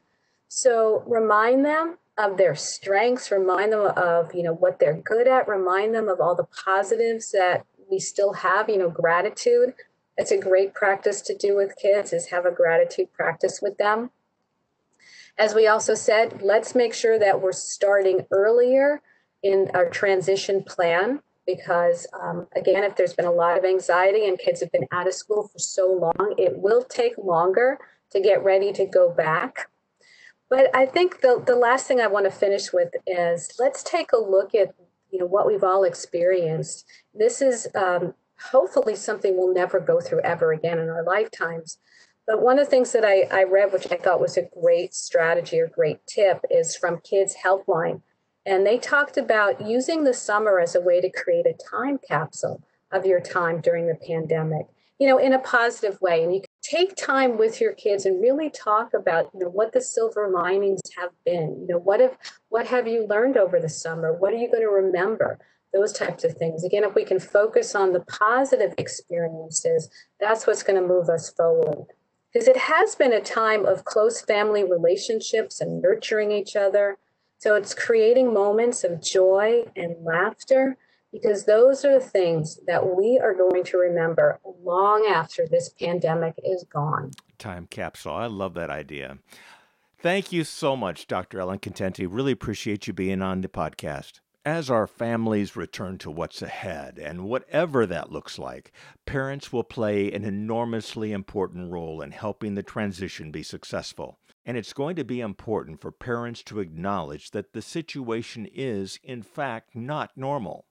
So, 0.48 1.04
remind 1.06 1.64
them 1.64 1.98
of 2.16 2.36
their 2.36 2.56
strengths, 2.56 3.30
remind 3.30 3.72
them 3.72 3.92
of, 3.96 4.34
you 4.34 4.42
know, 4.42 4.54
what 4.54 4.80
they're 4.80 5.00
good 5.00 5.28
at, 5.28 5.46
remind 5.46 5.94
them 5.94 6.08
of 6.08 6.20
all 6.20 6.34
the 6.34 6.48
positives 6.64 7.30
that 7.30 7.64
we 7.90 7.98
still 7.98 8.32
have, 8.32 8.68
you 8.68 8.78
know, 8.78 8.90
gratitude. 8.90 9.74
It's 10.18 10.30
a 10.30 10.36
great 10.36 10.74
practice 10.74 11.22
to 11.22 11.34
do 11.34 11.56
with 11.56 11.76
kids 11.76 12.12
is 12.12 12.26
have 12.26 12.44
a 12.44 12.50
gratitude 12.50 13.12
practice 13.14 13.60
with 13.62 13.78
them. 13.78 14.10
As 15.38 15.54
we 15.54 15.66
also 15.66 15.94
said, 15.94 16.42
let's 16.42 16.74
make 16.74 16.92
sure 16.92 17.18
that 17.18 17.40
we're 17.40 17.52
starting 17.52 18.26
earlier 18.30 19.00
in 19.42 19.70
our 19.72 19.88
transition 19.88 20.62
plan 20.64 21.20
because 21.46 22.06
um, 22.20 22.46
again 22.54 22.84
if 22.84 22.96
there's 22.96 23.14
been 23.14 23.24
a 23.24 23.32
lot 23.32 23.56
of 23.56 23.64
anxiety 23.64 24.26
and 24.26 24.38
kids 24.38 24.60
have 24.60 24.72
been 24.72 24.86
out 24.92 25.06
of 25.06 25.14
school 25.14 25.48
for 25.48 25.60
so 25.60 25.86
long 25.86 26.34
it 26.36 26.58
will 26.58 26.82
take 26.82 27.16
longer 27.16 27.78
to 28.10 28.20
get 28.20 28.42
ready 28.42 28.72
to 28.72 28.84
go 28.84 29.08
back 29.10 29.70
but 30.48 30.74
I 30.74 30.86
think 30.86 31.20
the, 31.20 31.42
the 31.44 31.56
last 31.56 31.86
thing 31.86 32.00
I 32.00 32.06
want 32.06 32.24
to 32.24 32.30
finish 32.30 32.72
with 32.72 32.90
is 33.06 33.50
let's 33.58 33.82
take 33.82 34.12
a 34.12 34.18
look 34.18 34.54
at 34.54 34.74
you 35.10 35.18
know 35.18 35.26
what 35.26 35.46
we've 35.46 35.64
all 35.64 35.84
experienced. 35.84 36.86
This 37.14 37.40
is 37.40 37.68
um, 37.74 38.14
hopefully 38.50 38.94
something 38.94 39.36
we'll 39.36 39.52
never 39.52 39.80
go 39.80 40.00
through 40.00 40.20
ever 40.20 40.52
again 40.52 40.78
in 40.78 40.88
our 40.88 41.02
lifetimes. 41.02 41.78
But 42.26 42.42
one 42.42 42.58
of 42.58 42.66
the 42.66 42.70
things 42.70 42.92
that 42.92 43.04
I, 43.04 43.22
I 43.32 43.44
read, 43.44 43.72
which 43.72 43.90
I 43.90 43.96
thought 43.96 44.20
was 44.20 44.36
a 44.36 44.48
great 44.60 44.94
strategy 44.94 45.58
or 45.60 45.68
great 45.68 46.06
tip, 46.06 46.44
is 46.50 46.76
from 46.76 47.00
Kids 47.00 47.36
Helpline. 47.44 48.02
And 48.44 48.66
they 48.66 48.78
talked 48.78 49.16
about 49.16 49.66
using 49.66 50.04
the 50.04 50.14
summer 50.14 50.60
as 50.60 50.74
a 50.74 50.80
way 50.80 51.00
to 51.00 51.10
create 51.10 51.46
a 51.46 51.54
time 51.70 51.98
capsule 52.06 52.62
of 52.92 53.06
your 53.06 53.20
time 53.20 53.60
during 53.60 53.86
the 53.86 53.94
pandemic, 53.94 54.66
you 54.98 55.08
know, 55.08 55.18
in 55.18 55.32
a 55.32 55.38
positive 55.38 56.00
way. 56.00 56.22
And 56.22 56.34
you 56.34 56.42
take 56.68 56.94
time 56.96 57.38
with 57.38 57.60
your 57.60 57.72
kids 57.72 58.04
and 58.04 58.20
really 58.20 58.50
talk 58.50 58.92
about 58.92 59.30
you 59.32 59.40
know 59.40 59.48
what 59.48 59.72
the 59.72 59.80
silver 59.80 60.28
linings 60.28 60.80
have 60.96 61.10
been 61.24 61.56
you 61.60 61.66
know 61.68 61.78
what 61.78 62.00
have 62.00 62.16
what 62.48 62.66
have 62.66 62.86
you 62.86 63.06
learned 63.06 63.36
over 63.36 63.58
the 63.60 63.68
summer 63.68 64.12
what 64.12 64.32
are 64.32 64.36
you 64.36 64.50
going 64.50 64.62
to 64.62 64.68
remember 64.68 65.38
those 65.72 65.92
types 65.92 66.24
of 66.24 66.34
things 66.36 66.64
again 66.64 66.84
if 66.84 66.94
we 66.94 67.04
can 67.04 67.18
focus 67.18 67.74
on 67.74 67.92
the 67.92 68.00
positive 68.00 68.74
experiences 68.78 69.90
that's 70.20 70.46
what's 70.46 70.62
going 70.62 70.80
to 70.80 70.86
move 70.86 71.08
us 71.08 71.30
forward 71.30 71.86
because 72.32 72.48
it 72.48 72.56
has 72.56 72.94
been 72.94 73.12
a 73.12 73.20
time 73.20 73.64
of 73.66 73.84
close 73.84 74.20
family 74.20 74.64
relationships 74.64 75.60
and 75.60 75.82
nurturing 75.82 76.32
each 76.32 76.56
other 76.56 76.98
so 77.38 77.54
it's 77.54 77.74
creating 77.74 78.34
moments 78.34 78.82
of 78.82 79.02
joy 79.02 79.64
and 79.76 79.94
laughter 80.02 80.76
because 81.12 81.44
those 81.44 81.84
are 81.84 81.98
the 81.98 82.04
things 82.04 82.58
that 82.66 82.96
we 82.96 83.18
are 83.18 83.34
going 83.34 83.64
to 83.64 83.78
remember 83.78 84.40
long 84.62 85.06
after 85.06 85.46
this 85.46 85.70
pandemic 85.70 86.34
is 86.44 86.64
gone. 86.70 87.12
Time 87.38 87.66
capsule. 87.70 88.12
I 88.12 88.26
love 88.26 88.54
that 88.54 88.70
idea. 88.70 89.18
Thank 90.00 90.32
you 90.32 90.44
so 90.44 90.76
much, 90.76 91.06
Dr. 91.06 91.40
Ellen 91.40 91.58
Contenti. 91.58 92.06
Really 92.08 92.32
appreciate 92.32 92.86
you 92.86 92.92
being 92.92 93.22
on 93.22 93.40
the 93.40 93.48
podcast. 93.48 94.20
As 94.44 94.70
our 94.70 94.86
families 94.86 95.56
return 95.56 95.98
to 95.98 96.10
what's 96.10 96.40
ahead, 96.40 96.98
and 96.98 97.24
whatever 97.24 97.84
that 97.86 98.12
looks 98.12 98.38
like, 98.38 98.72
parents 99.04 99.52
will 99.52 99.64
play 99.64 100.10
an 100.12 100.24
enormously 100.24 101.12
important 101.12 101.70
role 101.70 102.00
in 102.00 102.12
helping 102.12 102.54
the 102.54 102.62
transition 102.62 103.30
be 103.30 103.42
successful. 103.42 104.18
And 104.46 104.56
it's 104.56 104.72
going 104.72 104.96
to 104.96 105.04
be 105.04 105.20
important 105.20 105.80
for 105.80 105.92
parents 105.92 106.42
to 106.44 106.60
acknowledge 106.60 107.32
that 107.32 107.52
the 107.52 107.60
situation 107.60 108.46
is, 108.46 108.98
in 109.02 109.22
fact, 109.22 109.76
not 109.76 110.16
normal. 110.16 110.64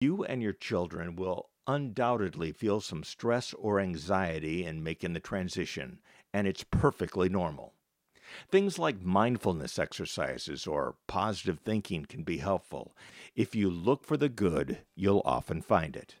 You 0.00 0.24
and 0.24 0.42
your 0.42 0.52
children 0.54 1.14
will 1.14 1.50
undoubtedly 1.66 2.50
feel 2.50 2.80
some 2.80 3.04
stress 3.04 3.54
or 3.54 3.78
anxiety 3.78 4.64
in 4.64 4.82
making 4.82 5.12
the 5.12 5.20
transition, 5.20 6.00
and 6.34 6.48
it's 6.48 6.64
perfectly 6.64 7.28
normal. 7.28 7.74
Things 8.50 8.78
like 8.78 9.02
mindfulness 9.02 9.78
exercises 9.78 10.66
or 10.66 10.94
positive 11.06 11.60
thinking 11.60 12.04
can 12.04 12.22
be 12.22 12.38
helpful. 12.38 12.96
If 13.36 13.54
you 13.54 13.70
look 13.70 14.04
for 14.04 14.16
the 14.16 14.28
good, 14.28 14.78
you'll 14.94 15.22
often 15.24 15.62
find 15.62 15.96
it. 15.96 16.16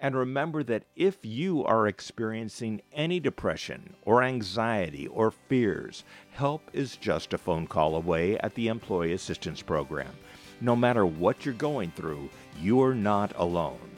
And 0.00 0.14
remember 0.14 0.62
that 0.62 0.84
if 0.94 1.24
you 1.24 1.64
are 1.64 1.88
experiencing 1.88 2.82
any 2.92 3.18
depression 3.18 3.94
or 4.04 4.22
anxiety 4.22 5.08
or 5.08 5.32
fears, 5.32 6.04
help 6.30 6.62
is 6.72 6.96
just 6.96 7.32
a 7.32 7.38
phone 7.38 7.66
call 7.66 7.96
away 7.96 8.38
at 8.38 8.54
the 8.54 8.68
Employee 8.68 9.12
Assistance 9.12 9.60
Program. 9.60 10.12
No 10.60 10.76
matter 10.76 11.04
what 11.04 11.44
you're 11.44 11.54
going 11.54 11.90
through, 11.90 12.30
you're 12.60 12.94
not 12.94 13.32
alone. 13.36 13.97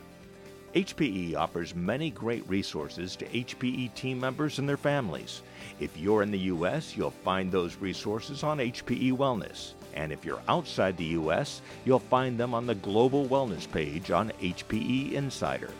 HPE 0.74 1.34
offers 1.34 1.74
many 1.74 2.10
great 2.10 2.48
resources 2.48 3.16
to 3.16 3.24
HPE 3.26 3.92
team 3.94 4.20
members 4.20 4.60
and 4.60 4.68
their 4.68 4.76
families. 4.76 5.42
If 5.80 5.96
you're 5.96 6.22
in 6.22 6.30
the 6.30 6.38
U.S., 6.38 6.96
you'll 6.96 7.10
find 7.10 7.50
those 7.50 7.76
resources 7.76 8.44
on 8.44 8.58
HPE 8.58 9.16
Wellness. 9.16 9.72
And 9.94 10.12
if 10.12 10.24
you're 10.24 10.42
outside 10.48 10.96
the 10.96 11.04
U.S., 11.06 11.60
you'll 11.84 11.98
find 11.98 12.38
them 12.38 12.54
on 12.54 12.66
the 12.66 12.76
Global 12.76 13.26
Wellness 13.26 13.70
page 13.70 14.12
on 14.12 14.30
HPE 14.40 15.12
Insider. 15.12 15.70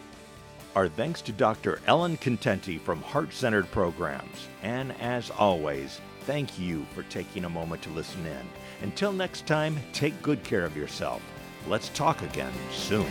Our 0.75 0.89
thanks 0.89 1.21
to 1.23 1.33
Dr. 1.33 1.81
Ellen 1.87 2.17
Contenti 2.17 2.81
from 2.81 3.01
Heart 3.03 3.33
Centered 3.33 3.71
Programs. 3.71 4.49
And 4.63 4.93
as 5.01 5.31
always, 5.31 6.01
thank 6.23 6.59
you 6.59 6.85
for 6.95 7.05
taking 7.05 7.45
a 7.45 7.51
moment 7.51 7.83
to 7.83 7.91
listen 7.91 8.27
in. 8.27 8.49
Until 8.83 9.13
next 9.13 9.47
time, 9.47 9.77
take 9.93 10.21
good 10.23 10.43
care 10.43 10.65
of 10.65 10.77
yourself. 10.77 11.23
Let's 11.69 11.91
talk 11.91 12.23
again 12.23 12.53
soon. 12.73 13.07